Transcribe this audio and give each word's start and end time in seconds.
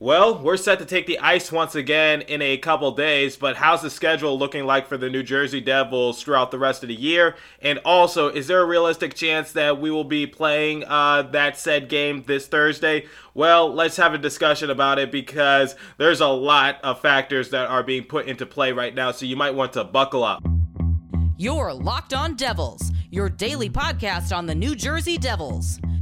Well, 0.00 0.40
we're 0.40 0.56
set 0.56 0.80
to 0.80 0.84
take 0.84 1.06
the 1.06 1.20
ice 1.20 1.52
once 1.52 1.76
again 1.76 2.22
in 2.22 2.42
a 2.42 2.56
couple 2.56 2.90
days, 2.90 3.36
but 3.36 3.56
how's 3.56 3.80
the 3.80 3.90
schedule 3.90 4.36
looking 4.36 4.64
like 4.66 4.88
for 4.88 4.96
the 4.96 5.08
New 5.08 5.22
Jersey 5.22 5.60
Devils 5.60 6.20
throughout 6.20 6.50
the 6.50 6.58
rest 6.58 6.82
of 6.82 6.88
the 6.88 6.96
year? 6.96 7.36
And 7.62 7.78
also, 7.84 8.28
is 8.28 8.48
there 8.48 8.60
a 8.60 8.64
realistic 8.64 9.14
chance 9.14 9.52
that 9.52 9.80
we 9.80 9.92
will 9.92 10.04
be 10.04 10.26
playing 10.26 10.82
uh, 10.84 11.22
that 11.30 11.56
said 11.56 11.88
game 11.88 12.24
this 12.26 12.48
Thursday? 12.48 13.06
Well, 13.34 13.72
let's 13.72 13.96
have 13.96 14.14
a 14.14 14.18
discussion 14.18 14.68
about 14.68 14.98
it 14.98 15.12
because 15.12 15.76
there's 15.96 16.20
a 16.20 16.26
lot 16.26 16.80
of 16.82 17.00
factors 17.00 17.50
that 17.50 17.68
are 17.68 17.84
being 17.84 18.02
put 18.02 18.26
into 18.26 18.46
play 18.46 18.72
right 18.72 18.94
now, 18.94 19.12
so 19.12 19.26
you 19.26 19.36
might 19.36 19.54
want 19.54 19.74
to 19.74 19.84
buckle 19.84 20.24
up. 20.24 20.44
You're 21.36 21.72
Locked 21.72 22.14
On 22.14 22.34
Devils, 22.34 22.90
your 23.10 23.28
daily 23.28 23.70
podcast 23.70 24.36
on 24.36 24.46
the 24.46 24.56
New 24.56 24.74
Jersey 24.74 25.18
Devils 25.18 25.78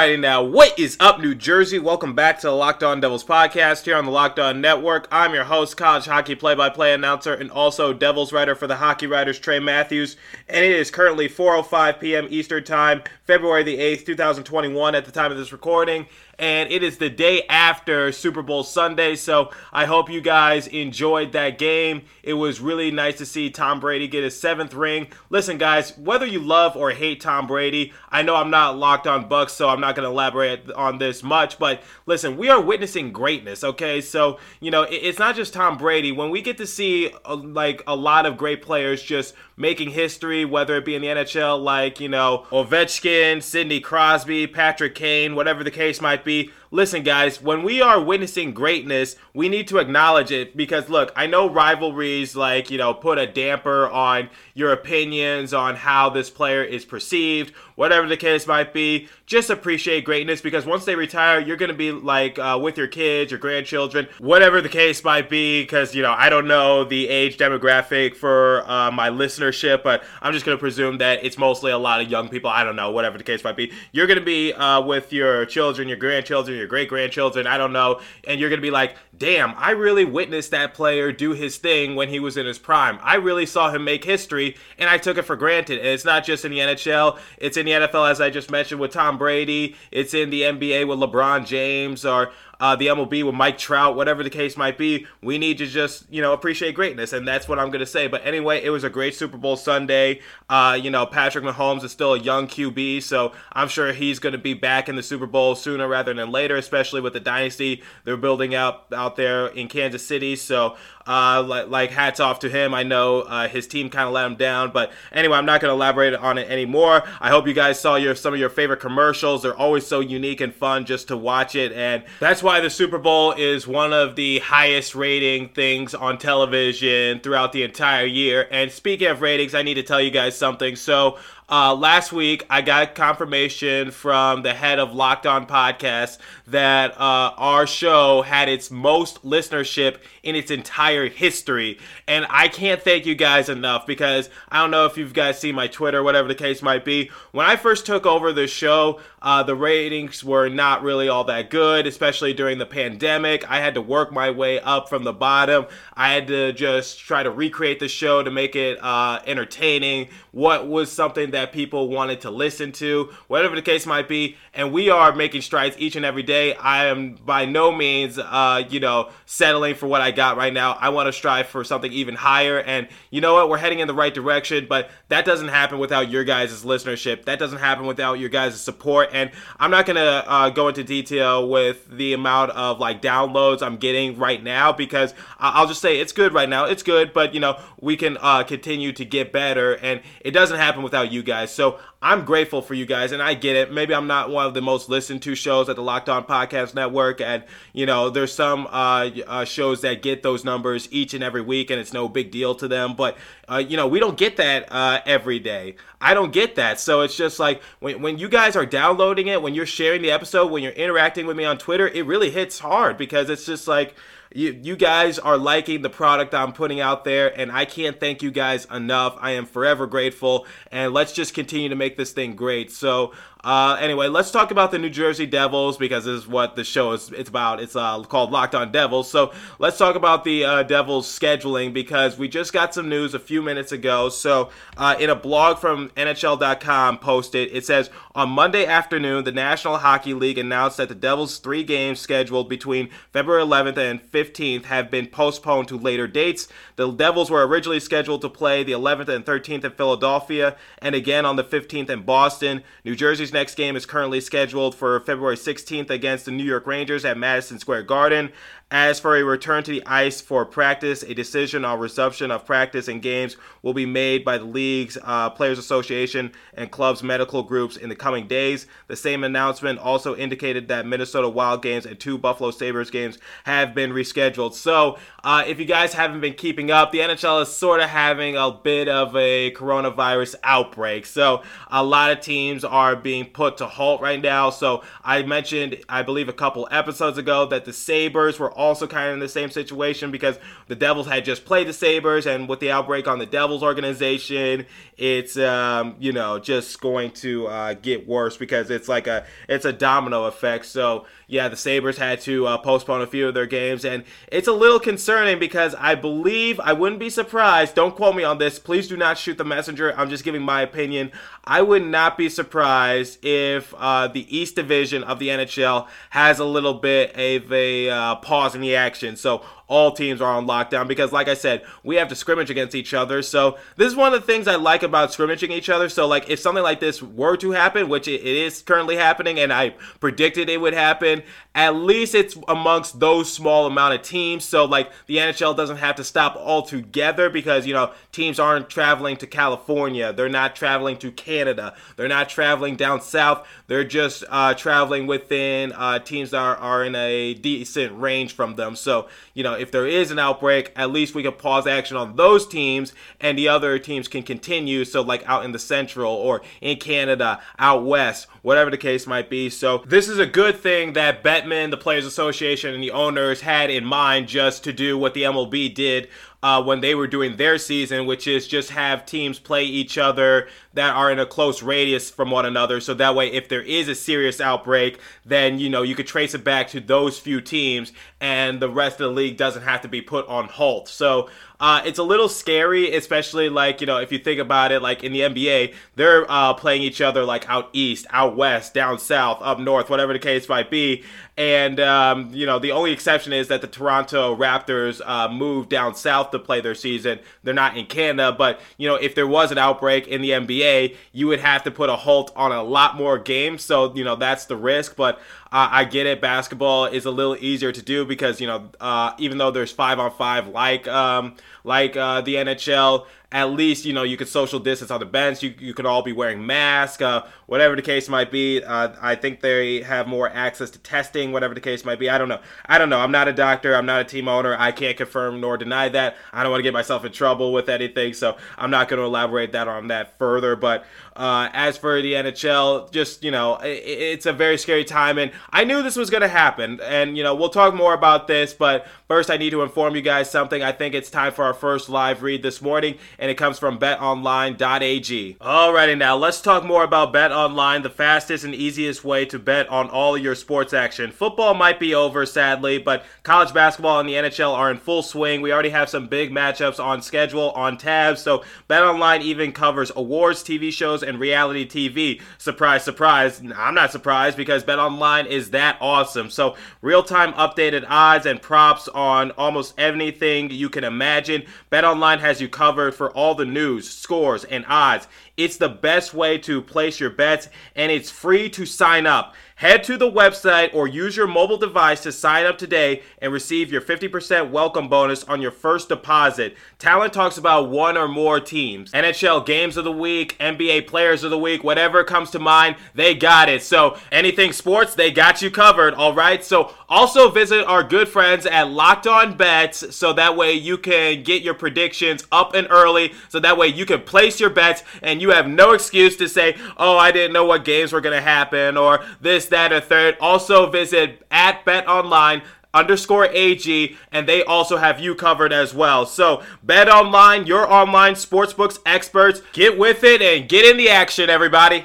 Alrighty 0.00 0.18
now, 0.18 0.42
what 0.42 0.78
is 0.78 0.96
up, 0.98 1.20
New 1.20 1.34
Jersey? 1.34 1.78
Welcome 1.78 2.14
back 2.14 2.40
to 2.40 2.46
the 2.46 2.54
Locked 2.54 2.82
On 2.82 3.02
Devils 3.02 3.22
podcast 3.22 3.84
here 3.84 3.96
on 3.96 4.06
the 4.06 4.10
Locked 4.10 4.38
On 4.38 4.58
Network. 4.58 5.06
I'm 5.12 5.34
your 5.34 5.44
host, 5.44 5.76
college 5.76 6.06
hockey 6.06 6.34
play-by-play 6.34 6.94
announcer, 6.94 7.34
and 7.34 7.50
also 7.50 7.92
Devils 7.92 8.32
writer 8.32 8.54
for 8.54 8.66
the 8.66 8.76
Hockey 8.76 9.06
Writers, 9.06 9.38
Trey 9.38 9.58
Matthews. 9.58 10.16
And 10.48 10.64
it 10.64 10.72
is 10.72 10.90
currently 10.90 11.28
4:05 11.28 12.00
p.m. 12.00 12.28
Eastern 12.30 12.64
Time, 12.64 13.02
February 13.24 13.62
the 13.62 13.76
8th, 13.76 14.06
2021, 14.06 14.94
at 14.94 15.04
the 15.04 15.12
time 15.12 15.30
of 15.30 15.36
this 15.36 15.52
recording 15.52 16.06
and 16.40 16.72
it 16.72 16.82
is 16.82 16.96
the 16.96 17.10
day 17.10 17.42
after 17.48 18.10
Super 18.12 18.40
Bowl 18.40 18.64
Sunday. 18.64 19.14
So 19.14 19.50
I 19.72 19.84
hope 19.84 20.10
you 20.10 20.22
guys 20.22 20.66
enjoyed 20.66 21.32
that 21.32 21.58
game. 21.58 22.02
It 22.22 22.32
was 22.32 22.60
really 22.60 22.90
nice 22.90 23.18
to 23.18 23.26
see 23.26 23.50
Tom 23.50 23.78
Brady 23.78 24.08
get 24.08 24.24
his 24.24 24.40
seventh 24.40 24.72
ring. 24.72 25.08
Listen, 25.28 25.58
guys, 25.58 25.96
whether 25.98 26.24
you 26.24 26.40
love 26.40 26.76
or 26.76 26.92
hate 26.92 27.20
Tom 27.20 27.46
Brady, 27.46 27.92
I 28.08 28.22
know 28.22 28.36
I'm 28.36 28.50
not 28.50 28.78
locked 28.78 29.06
on 29.06 29.28
Bucs, 29.28 29.50
so 29.50 29.68
I'm 29.68 29.80
not 29.80 29.94
going 29.94 30.06
to 30.06 30.10
elaborate 30.10 30.70
on 30.72 30.96
this 30.96 31.22
much. 31.22 31.58
But 31.58 31.82
listen, 32.06 32.38
we 32.38 32.48
are 32.48 32.60
witnessing 32.60 33.12
greatness. 33.12 33.62
Okay, 33.62 34.00
so 34.00 34.38
you 34.60 34.70
know 34.70 34.82
it's 34.82 35.18
not 35.18 35.36
just 35.36 35.52
Tom 35.52 35.76
Brady. 35.76 36.10
When 36.10 36.30
we 36.30 36.40
get 36.40 36.56
to 36.56 36.66
see 36.66 37.12
uh, 37.26 37.36
like 37.36 37.82
a 37.86 37.94
lot 37.94 38.24
of 38.24 38.38
great 38.38 38.62
players 38.62 39.02
just 39.02 39.34
making 39.58 39.90
history, 39.90 40.46
whether 40.46 40.76
it 40.76 40.86
be 40.86 40.94
in 40.94 41.02
the 41.02 41.08
NHL, 41.08 41.62
like 41.62 42.00
you 42.00 42.08
know 42.08 42.46
Ovechkin, 42.50 43.42
Sidney 43.42 43.80
Crosby, 43.80 44.46
Patrick 44.46 44.94
Kane, 44.94 45.34
whatever 45.34 45.62
the 45.62 45.70
case 45.70 46.00
might 46.00 46.24
be 46.24 46.29
listen, 46.70 47.02
guys, 47.02 47.40
when 47.42 47.62
we 47.62 47.80
are 47.80 48.00
witnessing 48.00 48.52
greatness, 48.52 49.16
we 49.34 49.48
need 49.48 49.68
to 49.68 49.78
acknowledge 49.78 50.30
it 50.30 50.56
because, 50.56 50.88
look, 50.88 51.12
I 51.16 51.26
know 51.26 51.48
rivalries, 51.48 52.36
like, 52.36 52.70
you 52.70 52.78
know, 52.78 52.94
put 52.94 53.18
a 53.18 53.26
damper 53.26 53.88
on 53.88 54.30
your 54.60 54.72
opinions 54.72 55.52
on 55.52 55.74
how 55.74 56.10
this 56.10 56.30
player 56.30 56.62
is 56.62 56.84
perceived, 56.84 57.50
whatever 57.74 58.06
the 58.06 58.16
case 58.16 58.46
might 58.46 58.72
be. 58.72 59.08
Just 59.26 59.48
appreciate 59.48 60.04
greatness 60.04 60.40
because 60.40 60.66
once 60.66 60.84
they 60.84 60.94
retire, 60.94 61.40
you're 61.40 61.56
going 61.56 61.70
to 61.70 61.74
be 61.76 61.90
like 61.92 62.38
uh, 62.38 62.58
with 62.60 62.76
your 62.76 62.86
kids, 62.86 63.30
your 63.30 63.40
grandchildren, 63.40 64.06
whatever 64.18 64.60
the 64.60 64.68
case 64.68 65.02
might 65.02 65.30
be. 65.30 65.62
Because, 65.62 65.94
you 65.94 66.02
know, 66.02 66.14
I 66.16 66.28
don't 66.28 66.46
know 66.46 66.84
the 66.84 67.08
age 67.08 67.38
demographic 67.38 68.16
for 68.16 68.68
uh, 68.70 68.90
my 68.90 69.08
listenership, 69.08 69.82
but 69.82 70.04
I'm 70.20 70.32
just 70.32 70.44
going 70.44 70.56
to 70.58 70.60
presume 70.60 70.98
that 70.98 71.24
it's 71.24 71.38
mostly 71.38 71.72
a 71.72 71.78
lot 71.78 72.00
of 72.00 72.10
young 72.10 72.28
people. 72.28 72.50
I 72.50 72.62
don't 72.62 72.76
know, 72.76 72.90
whatever 72.90 73.16
the 73.18 73.24
case 73.24 73.42
might 73.42 73.56
be. 73.56 73.72
You're 73.92 74.06
going 74.06 74.18
to 74.18 74.24
be 74.24 74.52
uh, 74.52 74.82
with 74.82 75.12
your 75.12 75.46
children, 75.46 75.88
your 75.88 75.96
grandchildren, 75.96 76.58
your 76.58 76.66
great 76.66 76.88
grandchildren, 76.88 77.46
I 77.46 77.56
don't 77.56 77.72
know, 77.72 78.00
and 78.24 78.38
you're 78.38 78.50
going 78.50 78.60
to 78.60 78.66
be 78.66 78.70
like, 78.70 78.96
damn, 79.16 79.54
I 79.56 79.70
really 79.70 80.04
witnessed 80.04 80.50
that 80.50 80.74
player 80.74 81.12
do 81.12 81.32
his 81.32 81.56
thing 81.56 81.94
when 81.94 82.08
he 82.10 82.20
was 82.20 82.36
in 82.36 82.46
his 82.46 82.58
prime. 82.58 82.98
I 83.02 83.14
really 83.16 83.46
saw 83.46 83.70
him 83.70 83.84
make 83.84 84.04
history, 84.04 84.49
and 84.78 84.88
I 84.88 84.98
took 84.98 85.18
it 85.18 85.22
for 85.22 85.36
granted. 85.36 85.78
And 85.78 85.88
it's 85.88 86.04
not 86.04 86.24
just 86.24 86.44
in 86.44 86.50
the 86.50 86.58
NHL, 86.58 87.18
it's 87.38 87.56
in 87.56 87.66
the 87.66 87.72
NFL, 87.72 88.10
as 88.10 88.20
I 88.20 88.30
just 88.30 88.50
mentioned, 88.50 88.80
with 88.80 88.92
Tom 88.92 89.18
Brady, 89.18 89.76
it's 89.90 90.14
in 90.14 90.30
the 90.30 90.42
NBA 90.42 90.86
with 90.86 90.98
LeBron 90.98 91.46
James, 91.46 92.04
or 92.04 92.32
uh, 92.60 92.76
the 92.76 92.88
MLB 92.88 93.24
with 93.24 93.34
Mike 93.34 93.58
Trout, 93.58 93.96
whatever 93.96 94.22
the 94.22 94.30
case 94.30 94.56
might 94.56 94.78
be. 94.78 95.06
We 95.22 95.38
need 95.38 95.58
to 95.58 95.66
just, 95.66 96.04
you 96.10 96.20
know, 96.20 96.32
appreciate 96.32 96.74
greatness, 96.74 97.12
and 97.12 97.26
that's 97.26 97.48
what 97.48 97.58
I'm 97.58 97.68
going 97.68 97.80
to 97.80 97.86
say. 97.86 98.06
But 98.06 98.24
anyway, 98.24 98.62
it 98.62 98.70
was 98.70 98.84
a 98.84 98.90
great 98.90 99.14
Super 99.14 99.38
Bowl 99.38 99.56
Sunday. 99.56 100.20
Uh, 100.48 100.78
you 100.80 100.90
know, 100.90 101.06
Patrick 101.06 101.44
Mahomes 101.44 101.82
is 101.82 101.90
still 101.90 102.14
a 102.14 102.18
young 102.18 102.46
QB, 102.46 103.02
so 103.02 103.32
I'm 103.52 103.68
sure 103.68 103.92
he's 103.92 104.18
going 104.18 104.34
to 104.34 104.38
be 104.38 104.54
back 104.54 104.88
in 104.88 104.96
the 104.96 105.02
Super 105.02 105.26
Bowl 105.26 105.54
sooner 105.54 105.88
rather 105.88 106.12
than 106.12 106.30
later, 106.30 106.56
especially 106.56 107.00
with 107.00 107.14
the 107.14 107.20
dynasty 107.20 107.82
they're 108.04 108.16
building 108.16 108.54
out 108.54 108.92
out 108.92 109.16
there 109.16 109.46
in 109.46 109.68
Kansas 109.68 110.06
City. 110.06 110.36
So 110.36 110.76
uh, 111.06 111.42
like, 111.42 111.68
like, 111.68 111.90
hats 111.90 112.20
off 112.20 112.40
to 112.40 112.48
him. 112.48 112.74
I 112.74 112.82
know 112.82 113.22
uh, 113.22 113.48
his 113.48 113.66
team 113.66 113.90
kind 113.90 114.06
of 114.06 114.12
let 114.12 114.26
him 114.26 114.36
down, 114.36 114.70
but 114.70 114.92
anyway, 115.12 115.36
I'm 115.36 115.46
not 115.46 115.60
going 115.60 115.70
to 115.70 115.74
elaborate 115.74 116.14
on 116.14 116.38
it 116.38 116.48
anymore. 116.50 117.02
I 117.20 117.30
hope 117.30 117.48
you 117.48 117.54
guys 117.54 117.80
saw 117.80 117.96
your 117.96 118.14
some 118.14 118.34
of 118.34 118.38
your 118.38 118.50
favorite 118.50 118.80
commercials. 118.80 119.42
They're 119.42 119.56
always 119.56 119.86
so 119.86 120.00
unique 120.00 120.40
and 120.40 120.54
fun 120.54 120.84
just 120.84 121.08
to 121.08 121.16
watch 121.16 121.54
it, 121.54 121.72
and 121.72 122.04
that's 122.20 122.42
why 122.42 122.49
the 122.58 122.70
Super 122.70 122.98
Bowl 122.98 123.32
is 123.32 123.68
one 123.68 123.92
of 123.92 124.16
the 124.16 124.40
highest 124.40 124.96
rating 124.96 125.50
things 125.50 125.94
on 125.94 126.18
television 126.18 127.20
throughout 127.20 127.52
the 127.52 127.62
entire 127.62 128.06
year. 128.06 128.48
And 128.50 128.72
speaking 128.72 129.06
of 129.06 129.20
ratings, 129.20 129.54
I 129.54 129.62
need 129.62 129.74
to 129.74 129.84
tell 129.84 130.00
you 130.00 130.10
guys 130.10 130.36
something. 130.36 130.74
So 130.74 131.18
uh, 131.50 131.74
last 131.74 132.12
week, 132.12 132.46
I 132.48 132.62
got 132.62 132.94
confirmation 132.94 133.90
from 133.90 134.42
the 134.42 134.54
head 134.54 134.78
of 134.78 134.94
Locked 134.94 135.26
On 135.26 135.46
Podcast 135.46 136.18
that 136.46 136.92
uh, 136.92 137.32
our 137.36 137.66
show 137.66 138.22
had 138.22 138.48
its 138.48 138.70
most 138.70 139.24
listenership 139.24 139.98
in 140.22 140.36
its 140.36 140.50
entire 140.50 141.08
history. 141.08 141.78
And 142.06 142.26
I 142.30 142.48
can't 142.48 142.80
thank 142.80 143.04
you 143.04 143.16
guys 143.16 143.48
enough 143.48 143.86
because 143.86 144.30
I 144.48 144.60
don't 144.60 144.70
know 144.70 144.86
if 144.86 144.96
you 144.96 145.08
guys 145.08 145.40
seen 145.40 145.54
my 145.54 145.66
Twitter, 145.66 146.02
whatever 146.02 146.28
the 146.28 146.34
case 146.36 146.62
might 146.62 146.84
be. 146.84 147.10
When 147.32 147.46
I 147.46 147.56
first 147.56 147.84
took 147.84 148.06
over 148.06 148.32
the 148.32 148.46
show, 148.46 149.00
uh, 149.22 149.42
the 149.42 149.54
ratings 149.54 150.22
were 150.22 150.48
not 150.48 150.82
really 150.82 151.08
all 151.08 151.24
that 151.24 151.50
good, 151.50 151.86
especially 151.86 152.32
during 152.32 152.58
the 152.58 152.66
pandemic. 152.66 153.48
I 153.50 153.58
had 153.60 153.74
to 153.74 153.82
work 153.82 154.12
my 154.12 154.30
way 154.30 154.60
up 154.60 154.88
from 154.88 155.04
the 155.04 155.12
bottom. 155.12 155.66
I 155.94 156.12
had 156.12 156.28
to 156.28 156.52
just 156.52 157.00
try 157.00 157.22
to 157.22 157.30
recreate 157.30 157.80
the 157.80 157.88
show 157.88 158.22
to 158.22 158.30
make 158.30 158.54
it 158.56 158.78
uh, 158.82 159.20
entertaining. 159.26 160.08
What 160.32 160.68
was 160.68 160.92
something 160.92 161.32
that 161.32 161.39
that 161.40 161.52
people 161.52 161.88
wanted 161.88 162.20
to 162.20 162.30
listen 162.30 162.70
to, 162.72 163.10
whatever 163.26 163.56
the 163.56 163.62
case 163.62 163.86
might 163.86 164.08
be. 164.08 164.36
And 164.52 164.72
we 164.72 164.90
are 164.90 165.14
making 165.14 165.42
strides 165.42 165.76
each 165.78 165.96
and 165.96 166.04
every 166.04 166.22
day. 166.22 166.54
I 166.54 166.86
am 166.86 167.14
by 167.14 167.46
no 167.46 167.72
means, 167.72 168.18
uh, 168.18 168.62
you 168.68 168.80
know, 168.80 169.10
settling 169.26 169.74
for 169.74 169.86
what 169.86 170.02
I 170.02 170.10
got 170.10 170.36
right 170.36 170.52
now. 170.52 170.72
I 170.72 170.90
want 170.90 171.06
to 171.06 171.12
strive 171.12 171.46
for 171.46 171.64
something 171.64 171.92
even 171.92 172.14
higher. 172.14 172.60
And 172.60 172.88
you 173.10 173.20
know 173.20 173.34
what? 173.34 173.48
We're 173.48 173.58
heading 173.58 173.78
in 173.78 173.88
the 173.88 173.94
right 173.94 174.12
direction, 174.12 174.66
but 174.68 174.90
that 175.08 175.24
doesn't 175.24 175.48
happen 175.48 175.78
without 175.78 176.10
your 176.10 176.24
guys' 176.24 176.64
listenership. 176.64 177.24
That 177.24 177.38
doesn't 177.38 177.58
happen 177.58 177.86
without 177.86 178.18
your 178.18 178.28
guys' 178.28 178.60
support. 178.60 179.10
And 179.12 179.30
I'm 179.58 179.70
not 179.70 179.86
going 179.86 179.96
to 179.96 180.30
uh, 180.30 180.50
go 180.50 180.68
into 180.68 180.84
detail 180.84 181.48
with 181.48 181.88
the 181.88 182.12
amount 182.12 182.50
of 182.52 182.78
like 182.78 183.00
downloads 183.00 183.62
I'm 183.62 183.78
getting 183.78 184.18
right 184.18 184.42
now 184.42 184.72
because 184.72 185.14
I'll 185.38 185.66
just 185.66 185.80
say 185.80 186.00
it's 186.00 186.12
good 186.12 186.34
right 186.34 186.48
now. 186.48 186.64
It's 186.64 186.82
good, 186.82 187.12
but 187.12 187.32
you 187.34 187.40
know, 187.40 187.58
we 187.80 187.96
can 187.96 188.18
uh, 188.20 188.42
continue 188.42 188.92
to 188.92 189.04
get 189.04 189.32
better. 189.32 189.74
And 189.74 190.02
it 190.20 190.32
doesn't 190.32 190.58
happen 190.58 190.82
without 190.82 191.10
you 191.10 191.22
guys. 191.22 191.29
So 191.46 191.78
I'm 192.02 192.24
grateful 192.24 192.62
for 192.62 192.74
you 192.74 192.86
guys, 192.86 193.12
and 193.12 193.22
I 193.22 193.34
get 193.34 193.56
it. 193.56 193.72
Maybe 193.72 193.94
I'm 193.94 194.06
not 194.06 194.30
one 194.30 194.46
of 194.46 194.54
the 194.54 194.62
most 194.62 194.88
listened 194.88 195.22
to 195.22 195.34
shows 195.34 195.68
at 195.68 195.76
the 195.76 195.82
Locked 195.82 196.08
On 196.08 196.24
Podcast 196.24 196.74
Network, 196.74 197.20
and 197.20 197.44
you 197.72 197.86
know, 197.86 198.10
there's 198.10 198.32
some 198.32 198.66
uh, 198.70 199.10
uh, 199.26 199.44
shows 199.44 199.82
that 199.82 200.02
get 200.02 200.22
those 200.22 200.44
numbers 200.44 200.88
each 200.90 201.14
and 201.14 201.22
every 201.22 201.42
week, 201.42 201.70
and 201.70 201.78
it's 201.78 201.92
no 201.92 202.08
big 202.08 202.30
deal 202.30 202.54
to 202.54 202.68
them. 202.68 202.94
But 202.94 203.16
uh, 203.50 203.58
you 203.58 203.76
know, 203.76 203.86
we 203.86 204.00
don't 204.00 204.16
get 204.16 204.36
that 204.38 204.72
uh, 204.72 205.00
every 205.06 205.38
day. 205.38 205.76
I 206.00 206.14
don't 206.14 206.32
get 206.32 206.54
that, 206.56 206.80
so 206.80 207.02
it's 207.02 207.16
just 207.16 207.38
like 207.38 207.62
when 207.80 208.00
when 208.00 208.18
you 208.18 208.28
guys 208.28 208.56
are 208.56 208.66
downloading 208.66 209.26
it, 209.26 209.42
when 209.42 209.54
you're 209.54 209.66
sharing 209.66 210.02
the 210.02 210.10
episode, 210.10 210.50
when 210.50 210.62
you're 210.62 210.72
interacting 210.72 211.26
with 211.26 211.36
me 211.36 211.44
on 211.44 211.58
Twitter, 211.58 211.86
it 211.88 212.06
really 212.06 212.30
hits 212.30 212.58
hard 212.58 212.96
because 212.96 213.28
it's 213.28 213.44
just 213.44 213.68
like 213.68 213.94
you, 214.32 214.58
you 214.62 214.76
guys 214.76 215.18
are 215.18 215.36
liking 215.36 215.82
the 215.82 215.90
product 215.90 216.34
I'm 216.34 216.52
putting 216.52 216.80
out 216.80 217.04
there, 217.04 217.36
and 217.38 217.50
I 217.50 217.64
can't 217.64 217.98
thank 217.98 218.22
you 218.22 218.30
guys 218.30 218.64
enough. 218.66 219.16
I 219.18 219.32
am 219.32 219.46
forever 219.46 219.86
grateful, 219.86 220.46
and 220.70 220.92
let's 220.92 221.12
just 221.12 221.34
continue 221.34 221.68
to 221.68 221.74
make 221.74 221.96
this 221.96 222.12
thing 222.12 222.36
great. 222.36 222.70
So, 222.70 223.12
uh, 223.42 223.78
anyway, 223.80 224.08
let's 224.08 224.30
talk 224.30 224.50
about 224.50 224.70
the 224.70 224.78
New 224.78 224.90
Jersey 224.90 225.24
Devils 225.24 225.78
because 225.78 226.04
this 226.04 226.22
is 226.22 226.28
what 226.28 226.56
the 226.56 226.64
show 226.64 226.92
is 226.92 227.10
it's 227.10 227.30
about. 227.30 227.60
It's 227.60 227.74
uh, 227.74 228.02
called 228.02 228.30
Locked 228.30 228.54
On 228.54 228.70
Devils. 228.70 229.10
So 229.10 229.32
let's 229.58 229.78
talk 229.78 229.96
about 229.96 230.24
the 230.24 230.44
uh, 230.44 230.62
Devils 230.62 231.06
scheduling 231.06 231.72
because 231.72 232.18
we 232.18 232.28
just 232.28 232.52
got 232.52 232.74
some 232.74 232.88
news 232.88 233.14
a 233.14 233.18
few 233.18 233.40
minutes 233.40 233.72
ago. 233.72 234.10
So 234.10 234.50
uh, 234.76 234.96
in 234.98 235.08
a 235.08 235.14
blog 235.14 235.58
from 235.58 235.88
NHL.com 235.90 236.98
posted, 236.98 237.50
it 237.52 237.64
says 237.64 237.88
on 238.14 238.28
Monday 238.28 238.66
afternoon, 238.66 239.24
the 239.24 239.32
National 239.32 239.78
Hockey 239.78 240.12
League 240.12 240.36
announced 240.36 240.76
that 240.76 240.90
the 240.90 240.94
Devils' 240.94 241.38
three 241.38 241.62
games 241.62 241.98
scheduled 241.98 242.48
between 242.48 242.90
February 243.12 243.42
11th 243.42 243.78
and 243.78 244.02
15th 244.12 244.64
have 244.66 244.90
been 244.90 245.06
postponed 245.06 245.68
to 245.68 245.78
later 245.78 246.06
dates. 246.06 246.46
The 246.76 246.90
Devils 246.90 247.30
were 247.30 247.46
originally 247.46 247.80
scheduled 247.80 248.20
to 248.20 248.28
play 248.28 248.64
the 248.64 248.72
11th 248.72 249.08
and 249.08 249.24
13th 249.24 249.64
in 249.64 249.70
Philadelphia 249.70 250.56
and 250.78 250.94
again 250.94 251.24
on 251.24 251.36
the 251.36 251.44
15th 251.44 251.88
in 251.88 252.02
Boston. 252.02 252.62
New 252.84 252.94
Next 253.32 253.54
game 253.54 253.76
is 253.76 253.86
currently 253.86 254.20
scheduled 254.20 254.74
for 254.74 255.00
February 255.00 255.36
16th 255.36 255.90
against 255.90 256.24
the 256.24 256.30
New 256.30 256.44
York 256.44 256.66
Rangers 256.66 257.04
at 257.04 257.16
Madison 257.16 257.58
Square 257.58 257.84
Garden. 257.84 258.32
As 258.72 259.00
for 259.00 259.16
a 259.16 259.24
return 259.24 259.64
to 259.64 259.72
the 259.72 259.84
ice 259.84 260.20
for 260.20 260.44
practice, 260.44 261.02
a 261.02 261.12
decision 261.12 261.64
on 261.64 261.80
resumption 261.80 262.30
of 262.30 262.46
practice 262.46 262.86
and 262.86 263.02
games 263.02 263.36
will 263.62 263.74
be 263.74 263.84
made 263.84 264.24
by 264.24 264.38
the 264.38 264.44
league's 264.44 264.96
uh, 265.02 265.28
Players 265.30 265.58
Association 265.58 266.30
and 266.54 266.70
club's 266.70 267.02
medical 267.02 267.42
groups 267.42 267.76
in 267.76 267.88
the 267.88 267.96
coming 267.96 268.28
days. 268.28 268.68
The 268.86 268.94
same 268.94 269.24
announcement 269.24 269.80
also 269.80 270.14
indicated 270.14 270.68
that 270.68 270.86
Minnesota 270.86 271.28
Wild 271.28 271.62
games 271.62 271.84
and 271.84 271.98
two 271.98 272.16
Buffalo 272.16 272.52
Sabres 272.52 272.90
games 272.90 273.18
have 273.42 273.74
been 273.74 273.90
rescheduled. 273.90 274.54
So, 274.54 274.98
uh, 275.24 275.42
if 275.48 275.58
you 275.58 275.64
guys 275.64 275.92
haven't 275.92 276.20
been 276.20 276.34
keeping 276.34 276.70
up, 276.70 276.92
the 276.92 277.00
NHL 277.00 277.42
is 277.42 277.48
sort 277.48 277.80
of 277.80 277.88
having 277.90 278.36
a 278.36 278.52
bit 278.52 278.88
of 278.88 279.16
a 279.16 279.50
coronavirus 279.50 280.36
outbreak. 280.44 281.06
So, 281.06 281.42
a 281.72 281.82
lot 281.82 282.12
of 282.12 282.20
teams 282.20 282.62
are 282.62 282.94
being 282.94 283.24
put 283.24 283.56
to 283.56 283.66
halt 283.66 284.00
right 284.00 284.22
now. 284.22 284.50
So, 284.50 284.84
I 285.02 285.24
mentioned, 285.24 285.84
I 285.88 286.02
believe, 286.02 286.28
a 286.28 286.32
couple 286.32 286.68
episodes 286.70 287.18
ago 287.18 287.46
that 287.46 287.64
the 287.64 287.72
Sabres 287.72 288.38
were 288.38 288.59
also 288.60 288.86
kind 288.86 289.08
of 289.08 289.14
in 289.14 289.20
the 289.20 289.28
same 289.28 289.50
situation 289.50 290.10
because 290.10 290.38
the 290.68 290.76
Devils 290.76 291.06
had 291.06 291.24
just 291.24 291.44
played 291.44 291.66
the 291.66 291.72
Sabres, 291.72 292.26
and 292.26 292.48
with 292.48 292.60
the 292.60 292.70
outbreak 292.70 293.08
on 293.08 293.18
the 293.18 293.26
Devils 293.26 293.62
organization, 293.62 294.66
it's 294.98 295.36
um, 295.38 295.96
you 295.98 296.12
know 296.12 296.38
just 296.38 296.80
going 296.80 297.10
to 297.12 297.46
uh, 297.46 297.74
get 297.74 298.06
worse 298.06 298.36
because 298.36 298.70
it's 298.70 298.88
like 298.88 299.06
a 299.06 299.24
it's 299.48 299.64
a 299.64 299.72
domino 299.72 300.26
effect. 300.26 300.66
So 300.66 301.06
yeah, 301.26 301.48
the 301.48 301.56
Sabres 301.56 301.96
had 301.96 302.20
to 302.22 302.46
uh, 302.46 302.58
postpone 302.58 303.00
a 303.00 303.06
few 303.06 303.28
of 303.28 303.34
their 303.34 303.46
games, 303.46 303.84
and 303.84 304.04
it's 304.30 304.48
a 304.48 304.52
little 304.52 304.78
concerning 304.80 305.38
because 305.38 305.74
I 305.76 305.94
believe 305.94 306.60
I 306.60 306.74
wouldn't 306.74 307.00
be 307.00 307.08
surprised. 307.08 307.74
Don't 307.74 307.96
quote 307.96 308.14
me 308.14 308.24
on 308.24 308.38
this. 308.38 308.58
Please 308.58 308.88
do 308.88 308.96
not 308.96 309.16
shoot 309.16 309.38
the 309.38 309.44
messenger. 309.44 309.94
I'm 309.96 310.10
just 310.10 310.24
giving 310.24 310.42
my 310.42 310.60
opinion. 310.60 311.12
I 311.44 311.62
would 311.62 311.84
not 311.84 312.18
be 312.18 312.28
surprised 312.28 313.24
if 313.24 313.72
uh, 313.78 314.08
the 314.08 314.36
East 314.36 314.56
Division 314.56 315.02
of 315.04 315.18
the 315.18 315.28
NHL 315.28 315.88
has 316.10 316.38
a 316.38 316.44
little 316.44 316.74
bit 316.74 317.10
of 317.16 317.52
a 317.52 317.88
uh, 317.88 318.16
pause 318.16 318.49
in 318.54 318.60
the 318.60 318.76
action. 318.76 319.16
So 319.16 319.42
all 319.70 319.92
teams 319.92 320.20
are 320.20 320.34
on 320.34 320.46
lockdown 320.46 320.88
because, 320.88 321.12
like 321.12 321.28
I 321.28 321.34
said, 321.34 321.62
we 321.84 321.96
have 321.96 322.08
to 322.08 322.16
scrimmage 322.16 322.50
against 322.50 322.74
each 322.74 322.92
other. 322.92 323.22
So 323.22 323.56
this 323.76 323.86
is 323.86 323.96
one 323.96 324.12
of 324.12 324.20
the 324.20 324.26
things 324.26 324.48
I 324.48 324.56
like 324.56 324.82
about 324.82 325.12
scrimmaging 325.12 325.52
each 325.52 325.70
other. 325.70 325.88
So 325.88 326.06
like 326.08 326.28
if 326.28 326.40
something 326.40 326.64
like 326.64 326.80
this 326.80 327.00
were 327.00 327.36
to 327.36 327.52
happen, 327.52 327.88
which 327.88 328.08
it 328.08 328.22
is 328.22 328.62
currently 328.62 328.96
happening, 328.96 329.38
and 329.38 329.52
I 329.52 329.70
predicted 330.00 330.50
it 330.50 330.60
would 330.60 330.74
happen, 330.74 331.22
at 331.54 331.74
least 331.76 332.14
it's 332.14 332.36
amongst 332.48 333.00
those 333.00 333.32
small 333.32 333.66
amount 333.66 333.94
of 333.94 334.02
teams. 334.02 334.44
So 334.44 334.64
like 334.64 334.90
the 335.06 335.16
NHL 335.16 335.56
doesn't 335.56 335.78
have 335.78 335.94
to 335.96 336.04
stop 336.04 336.36
altogether 336.36 337.30
because 337.30 337.66
you 337.66 337.74
know 337.74 337.92
teams 338.12 338.38
aren't 338.38 338.68
traveling 338.68 339.16
to 339.18 339.26
California, 339.26 340.12
they're 340.12 340.28
not 340.28 340.56
traveling 340.56 340.96
to 340.98 341.12
Canada, 341.12 341.74
they're 341.96 342.08
not 342.08 342.28
traveling 342.28 342.76
down 342.76 343.00
south. 343.00 343.46
They're 343.66 343.84
just 343.84 344.24
uh, 344.28 344.54
traveling 344.54 345.06
within 345.06 345.72
uh, 345.72 346.00
teams 346.00 346.30
that 346.30 346.38
are, 346.38 346.56
are 346.56 346.84
in 346.84 346.94
a 346.96 347.34
decent 347.34 347.98
range 347.98 348.32
from 348.34 348.56
them. 348.56 348.74
So 348.74 349.08
you 349.34 349.44
know 349.44 349.54
if 349.60 349.70
there 349.70 349.86
is 349.86 350.10
an 350.10 350.18
outbreak, 350.18 350.72
at 350.74 350.90
least 350.90 351.14
we 351.14 351.22
can 351.22 351.32
pause 351.32 351.66
action 351.66 351.96
on 351.96 352.16
those 352.16 352.46
teams 352.46 352.92
and 353.20 353.38
the 353.38 353.48
other 353.48 353.78
teams 353.78 354.08
can 354.08 354.22
continue. 354.22 354.84
So, 354.84 355.02
like 355.02 355.28
out 355.28 355.44
in 355.44 355.52
the 355.52 355.58
central 355.58 356.12
or 356.12 356.42
in 356.60 356.78
Canada, 356.78 357.40
out 357.58 357.84
west, 357.84 358.26
whatever 358.42 358.70
the 358.70 358.78
case 358.78 359.06
might 359.06 359.30
be. 359.30 359.50
So, 359.50 359.84
this 359.86 360.08
is 360.08 360.18
a 360.18 360.26
good 360.26 360.56
thing 360.56 360.94
that 360.94 361.22
Bettman, 361.22 361.70
the 361.70 361.76
Players 361.76 362.06
Association, 362.06 362.74
and 362.74 362.82
the 362.82 362.90
owners 362.90 363.42
had 363.42 363.70
in 363.70 363.84
mind 363.84 364.28
just 364.28 364.64
to 364.64 364.72
do 364.72 364.96
what 364.96 365.14
the 365.14 365.22
MLB 365.22 365.74
did 365.74 366.08
uh, 366.42 366.62
when 366.62 366.80
they 366.80 366.94
were 366.94 367.06
doing 367.06 367.36
their 367.36 367.58
season, 367.58 368.06
which 368.06 368.26
is 368.26 368.48
just 368.48 368.70
have 368.70 369.04
teams 369.04 369.38
play 369.38 369.64
each 369.64 369.98
other 369.98 370.48
that 370.72 370.94
are 370.94 371.10
in 371.10 371.18
a 371.18 371.26
close 371.26 371.62
radius 371.62 372.10
from 372.10 372.30
one 372.30 372.46
another. 372.46 372.80
So 372.80 372.94
that 372.94 373.14
way, 373.14 373.30
if 373.32 373.48
there 373.48 373.62
is 373.62 373.88
a 373.88 373.94
serious 373.94 374.40
outbreak, 374.40 374.98
then 375.24 375.58
you 375.58 375.68
know 375.68 375.82
you 375.82 375.94
could 375.94 376.06
trace 376.06 376.34
it 376.34 376.44
back 376.44 376.68
to 376.68 376.80
those 376.80 377.18
few 377.18 377.40
teams, 377.40 377.92
and 378.20 378.60
the 378.60 378.70
rest 378.70 379.00
of 379.00 379.10
the 379.10 379.14
league 379.14 379.36
doesn't 379.36 379.62
have 379.62 379.82
to 379.82 379.88
be 379.88 380.00
put 380.00 380.26
on 380.28 380.46
halt. 380.46 380.88
So 380.88 381.28
uh, 381.60 381.82
it's 381.84 381.98
a 381.98 382.02
little 382.02 382.28
scary, 382.28 382.94
especially 382.94 383.50
like 383.50 383.82
you 383.82 383.86
know 383.86 383.98
if 383.98 384.10
you 384.10 384.18
think 384.18 384.40
about 384.40 384.72
it, 384.72 384.80
like 384.80 385.04
in 385.04 385.12
the 385.12 385.20
NBA, 385.20 385.74
they're 385.96 386.30
uh, 386.30 386.54
playing 386.54 386.82
each 386.82 387.02
other 387.02 387.24
like 387.24 387.48
out 387.50 387.68
east, 387.74 388.06
out 388.10 388.34
west, 388.34 388.72
down 388.72 388.98
south, 388.98 389.38
up 389.42 389.58
north, 389.58 389.90
whatever 389.90 390.14
the 390.14 390.18
case 390.18 390.48
might 390.48 390.70
be. 390.70 391.04
And 391.40 391.80
um, 391.80 392.28
you 392.34 392.44
know 392.44 392.58
the 392.58 392.72
only 392.72 392.92
exception 392.92 393.32
is 393.32 393.48
that 393.48 393.62
the 393.62 393.66
Toronto 393.66 394.36
Raptors 394.36 395.00
uh, 395.02 395.26
moved 395.32 395.70
down 395.70 395.94
south 395.94 396.32
to 396.32 396.38
play 396.38 396.60
their 396.60 396.74
season. 396.74 397.18
They're 397.42 397.54
not 397.54 397.78
in 397.78 397.86
Canada, 397.86 398.30
but 398.30 398.60
you 398.76 398.86
know 398.86 398.96
if 398.96 399.14
there 399.14 399.26
was 399.26 399.50
an 399.50 399.56
outbreak 399.56 400.06
in 400.06 400.20
the 400.20 400.32
NBA, 400.32 400.96
you 401.12 401.28
would 401.28 401.40
have 401.40 401.62
to 401.62 401.70
put 401.70 401.88
a 401.88 401.96
halt 401.96 402.30
on 402.36 402.52
a 402.52 402.62
lot 402.62 402.94
more 402.94 403.18
games. 403.18 403.64
So 403.64 403.94
you 403.94 404.04
know 404.04 404.16
that's 404.16 404.44
the 404.44 404.56
risk, 404.56 404.96
but 404.96 405.18
uh, 405.52 405.68
I 405.72 405.84
get 405.84 406.06
it. 406.06 406.20
Basketball 406.20 406.84
is 406.84 407.06
a 407.06 407.10
little 407.10 407.36
easier 407.40 407.72
to 407.72 407.80
do 407.80 408.04
because 408.04 408.38
you 408.38 408.46
know, 408.46 408.68
uh, 408.78 409.14
even 409.16 409.38
though 409.38 409.50
there's 409.50 409.72
five 409.72 409.98
on 409.98 410.10
five 410.10 410.48
like 410.48 410.86
um, 410.88 411.36
like 411.64 411.96
uh, 411.96 412.20
the 412.20 412.34
NHL, 412.34 413.06
at 413.32 413.44
least 413.52 413.84
you 413.84 413.92
know 413.92 414.02
you 414.02 414.16
could 414.16 414.28
social 414.28 414.58
distance 414.58 414.90
on 414.90 414.98
the 414.98 415.06
bench. 415.06 415.42
You 415.42 415.54
you 415.58 415.72
could 415.72 415.86
all 415.86 416.02
be 416.02 416.12
wearing 416.12 416.44
masks, 416.44 417.00
uh, 417.00 417.26
whatever 417.46 417.76
the 417.76 417.82
case 417.82 418.08
might 418.08 418.30
be. 418.32 418.62
Uh, 418.62 418.92
I 419.00 419.14
think 419.14 419.40
they 419.40 419.82
have 419.82 420.08
more 420.08 420.28
access 420.28 420.70
to 420.70 420.78
testing, 420.80 421.30
whatever 421.30 421.54
the 421.54 421.60
case 421.60 421.84
might 421.84 422.00
be. 422.00 422.10
I 422.10 422.18
don't 422.18 422.28
know. 422.28 422.40
I 422.66 422.78
don't 422.78 422.90
know. 422.90 422.98
I'm 422.98 423.12
not 423.12 423.28
a 423.28 423.32
doctor. 423.32 423.76
I'm 423.76 423.86
not 423.86 424.00
a 424.00 424.04
team 424.04 424.26
owner. 424.26 424.56
I 424.58 424.72
can't 424.72 424.96
confirm 424.96 425.40
nor 425.40 425.56
deny 425.56 425.88
that. 425.90 426.16
I 426.32 426.42
don't 426.42 426.50
want 426.50 426.60
to 426.60 426.64
get 426.64 426.72
myself 426.72 427.04
in 427.04 427.12
trouble 427.12 427.52
with 427.52 427.68
anything, 427.68 428.14
so 428.14 428.36
I'm 428.58 428.70
not 428.70 428.88
going 428.88 428.98
to 428.98 429.06
elaborate 429.06 429.52
that 429.52 429.68
on 429.68 429.88
that 429.88 430.18
further. 430.18 430.56
But 430.56 430.84
uh, 431.14 431.50
as 431.52 431.78
for 431.78 432.02
the 432.02 432.14
NHL, 432.14 432.90
just 432.90 433.22
you 433.22 433.30
know, 433.30 433.56
it, 433.58 433.68
it's 433.84 434.26
a 434.26 434.32
very 434.32 434.58
scary 434.58 434.84
time, 434.84 435.18
and 435.18 435.30
I 435.50 435.62
knew 435.62 435.84
this 435.84 435.96
was 435.96 436.10
going 436.10 436.22
to 436.22 436.28
happen. 436.28 436.80
And 436.80 437.16
you 437.16 437.22
know, 437.22 437.36
we'll 437.36 437.48
talk 437.48 437.74
more 437.74 437.94
about 437.94 438.26
this, 438.26 438.54
but 438.54 438.88
first, 439.06 439.30
I 439.30 439.36
need 439.36 439.50
to 439.50 439.62
inform 439.62 439.94
you 439.94 440.02
guys 440.02 440.28
something. 440.28 440.64
I 440.64 440.72
think 440.72 440.96
it's 440.96 441.10
time 441.10 441.32
for 441.32 441.44
our 441.44 441.54
first 441.54 441.88
live 441.88 442.22
read 442.22 442.42
this 442.42 442.60
morning 442.60 442.98
and 443.20 443.30
it 443.30 443.36
comes 443.36 443.58
from 443.58 443.78
betonline.ag. 443.78 445.36
Alrighty, 445.40 445.98
now 445.98 446.16
let's 446.16 446.40
talk 446.40 446.64
more 446.64 446.82
about 446.82 447.12
BetOnline, 447.12 447.82
the 447.82 447.90
fastest 447.90 448.44
and 448.44 448.54
easiest 448.54 449.04
way 449.04 449.26
to 449.26 449.38
bet 449.38 449.68
on 449.68 449.90
all 449.90 450.16
your 450.16 450.34
sports 450.34 450.72
action. 450.72 451.12
Football 451.12 451.52
might 451.52 451.78
be 451.78 451.94
over, 451.94 452.24
sadly, 452.24 452.78
but 452.78 453.04
college 453.22 453.52
basketball 453.52 454.00
and 454.00 454.08
the 454.08 454.14
NHL 454.14 454.54
are 454.54 454.70
in 454.70 454.78
full 454.78 455.02
swing. 455.02 455.42
We 455.42 455.52
already 455.52 455.68
have 455.68 455.90
some 455.90 456.08
big 456.08 456.32
matchups 456.32 456.82
on 456.82 457.02
schedule, 457.02 457.50
on 457.50 457.76
tabs, 457.76 458.22
so 458.22 458.42
BetOnline 458.70 459.20
even 459.20 459.52
covers 459.52 459.92
awards, 459.94 460.42
TV 460.42 460.72
shows, 460.72 461.02
and 461.02 461.20
reality 461.20 461.68
TV. 461.68 462.22
Surprise, 462.38 462.82
surprise. 462.84 463.42
I'm 463.54 463.74
not 463.74 463.92
surprised 463.92 464.38
because 464.38 464.64
BetOnline 464.64 465.26
is 465.26 465.50
that 465.50 465.76
awesome. 465.82 466.30
So, 466.30 466.56
real 466.80 467.02
time 467.02 467.34
updated 467.34 467.84
odds 467.86 468.24
and 468.24 468.40
props 468.40 468.88
on 468.88 469.32
almost 469.32 469.74
anything 469.78 470.50
you 470.50 470.70
can 470.70 470.84
imagine. 470.84 471.42
BetOnline 471.70 472.20
has 472.20 472.40
you 472.40 472.48
covered 472.48 472.94
for 472.94 473.09
all 473.10 473.34
the 473.34 473.44
news, 473.44 473.88
scores, 473.88 474.44
and 474.44 474.64
odds. 474.68 475.06
It's 475.36 475.56
the 475.56 475.68
best 475.68 476.14
way 476.14 476.38
to 476.38 476.62
place 476.62 477.00
your 477.00 477.10
bets, 477.10 477.48
and 477.74 477.90
it's 477.90 478.10
free 478.10 478.48
to 478.50 478.66
sign 478.66 479.06
up. 479.06 479.34
Head 479.60 479.84
to 479.84 479.98
the 479.98 480.10
website 480.10 480.72
or 480.72 480.88
use 480.88 481.18
your 481.18 481.26
mobile 481.26 481.58
device 481.58 482.00
to 482.04 482.12
sign 482.12 482.46
up 482.46 482.56
today 482.56 483.02
and 483.18 483.30
receive 483.30 483.70
your 483.70 483.82
50% 483.82 484.48
welcome 484.48 484.88
bonus 484.88 485.22
on 485.24 485.42
your 485.42 485.50
first 485.50 485.90
deposit. 485.90 486.56
Talent 486.78 487.12
talks 487.12 487.36
about 487.36 487.68
one 487.68 487.98
or 487.98 488.08
more 488.08 488.40
teams. 488.40 488.90
NHL 488.92 489.44
games 489.44 489.76
of 489.76 489.84
the 489.84 489.92
week, 489.92 490.34
NBA 490.38 490.86
players 490.86 491.24
of 491.24 491.30
the 491.30 491.38
week, 491.38 491.62
whatever 491.62 492.02
comes 492.04 492.30
to 492.30 492.38
mind, 492.38 492.76
they 492.94 493.14
got 493.14 493.50
it. 493.50 493.62
So 493.62 493.98
anything 494.10 494.52
sports, 494.52 494.94
they 494.94 495.10
got 495.10 495.42
you 495.42 495.50
covered, 495.50 495.92
all 495.92 496.14
right? 496.14 496.42
So 496.42 496.72
also 496.88 497.30
visit 497.30 497.66
our 497.66 497.84
good 497.84 498.08
friends 498.08 498.46
at 498.46 498.70
Locked 498.70 499.06
On 499.06 499.36
Bets 499.36 499.94
so 499.94 500.14
that 500.14 500.38
way 500.38 500.54
you 500.54 500.78
can 500.78 501.22
get 501.22 501.42
your 501.42 501.52
predictions 501.52 502.26
up 502.32 502.54
and 502.54 502.66
early 502.70 503.12
so 503.28 503.38
that 503.38 503.58
way 503.58 503.66
you 503.66 503.84
can 503.84 504.00
place 504.00 504.40
your 504.40 504.48
bets 504.48 504.84
and 505.02 505.20
you 505.20 505.32
have 505.32 505.46
no 505.46 505.72
excuse 505.72 506.16
to 506.16 506.30
say, 506.30 506.56
"Oh, 506.78 506.96
I 506.96 507.12
didn't 507.12 507.34
know 507.34 507.44
what 507.44 507.66
games 507.66 507.92
were 507.92 508.00
going 508.00 508.16
to 508.16 508.22
happen" 508.22 508.78
or 508.78 509.04
this 509.20 509.49
that, 509.50 509.72
or 509.72 509.80
third. 509.80 510.16
Also 510.20 510.68
visit 510.70 511.22
at 511.30 511.64
Bet 511.64 511.86
Online 511.86 512.42
underscore 512.72 513.26
AG, 513.26 513.96
and 514.12 514.28
they 514.28 514.44
also 514.44 514.76
have 514.76 515.00
you 515.00 515.14
covered 515.14 515.52
as 515.52 515.74
well. 515.74 516.06
So, 516.06 516.42
Bet 516.62 516.88
Online, 516.88 517.46
your 517.46 517.70
online 517.70 518.14
sportsbooks 518.14 518.78
experts, 518.86 519.42
get 519.52 519.78
with 519.78 520.04
it 520.04 520.22
and 520.22 520.48
get 520.48 520.64
in 520.64 520.76
the 520.76 520.88
action, 520.88 521.28
everybody. 521.28 521.84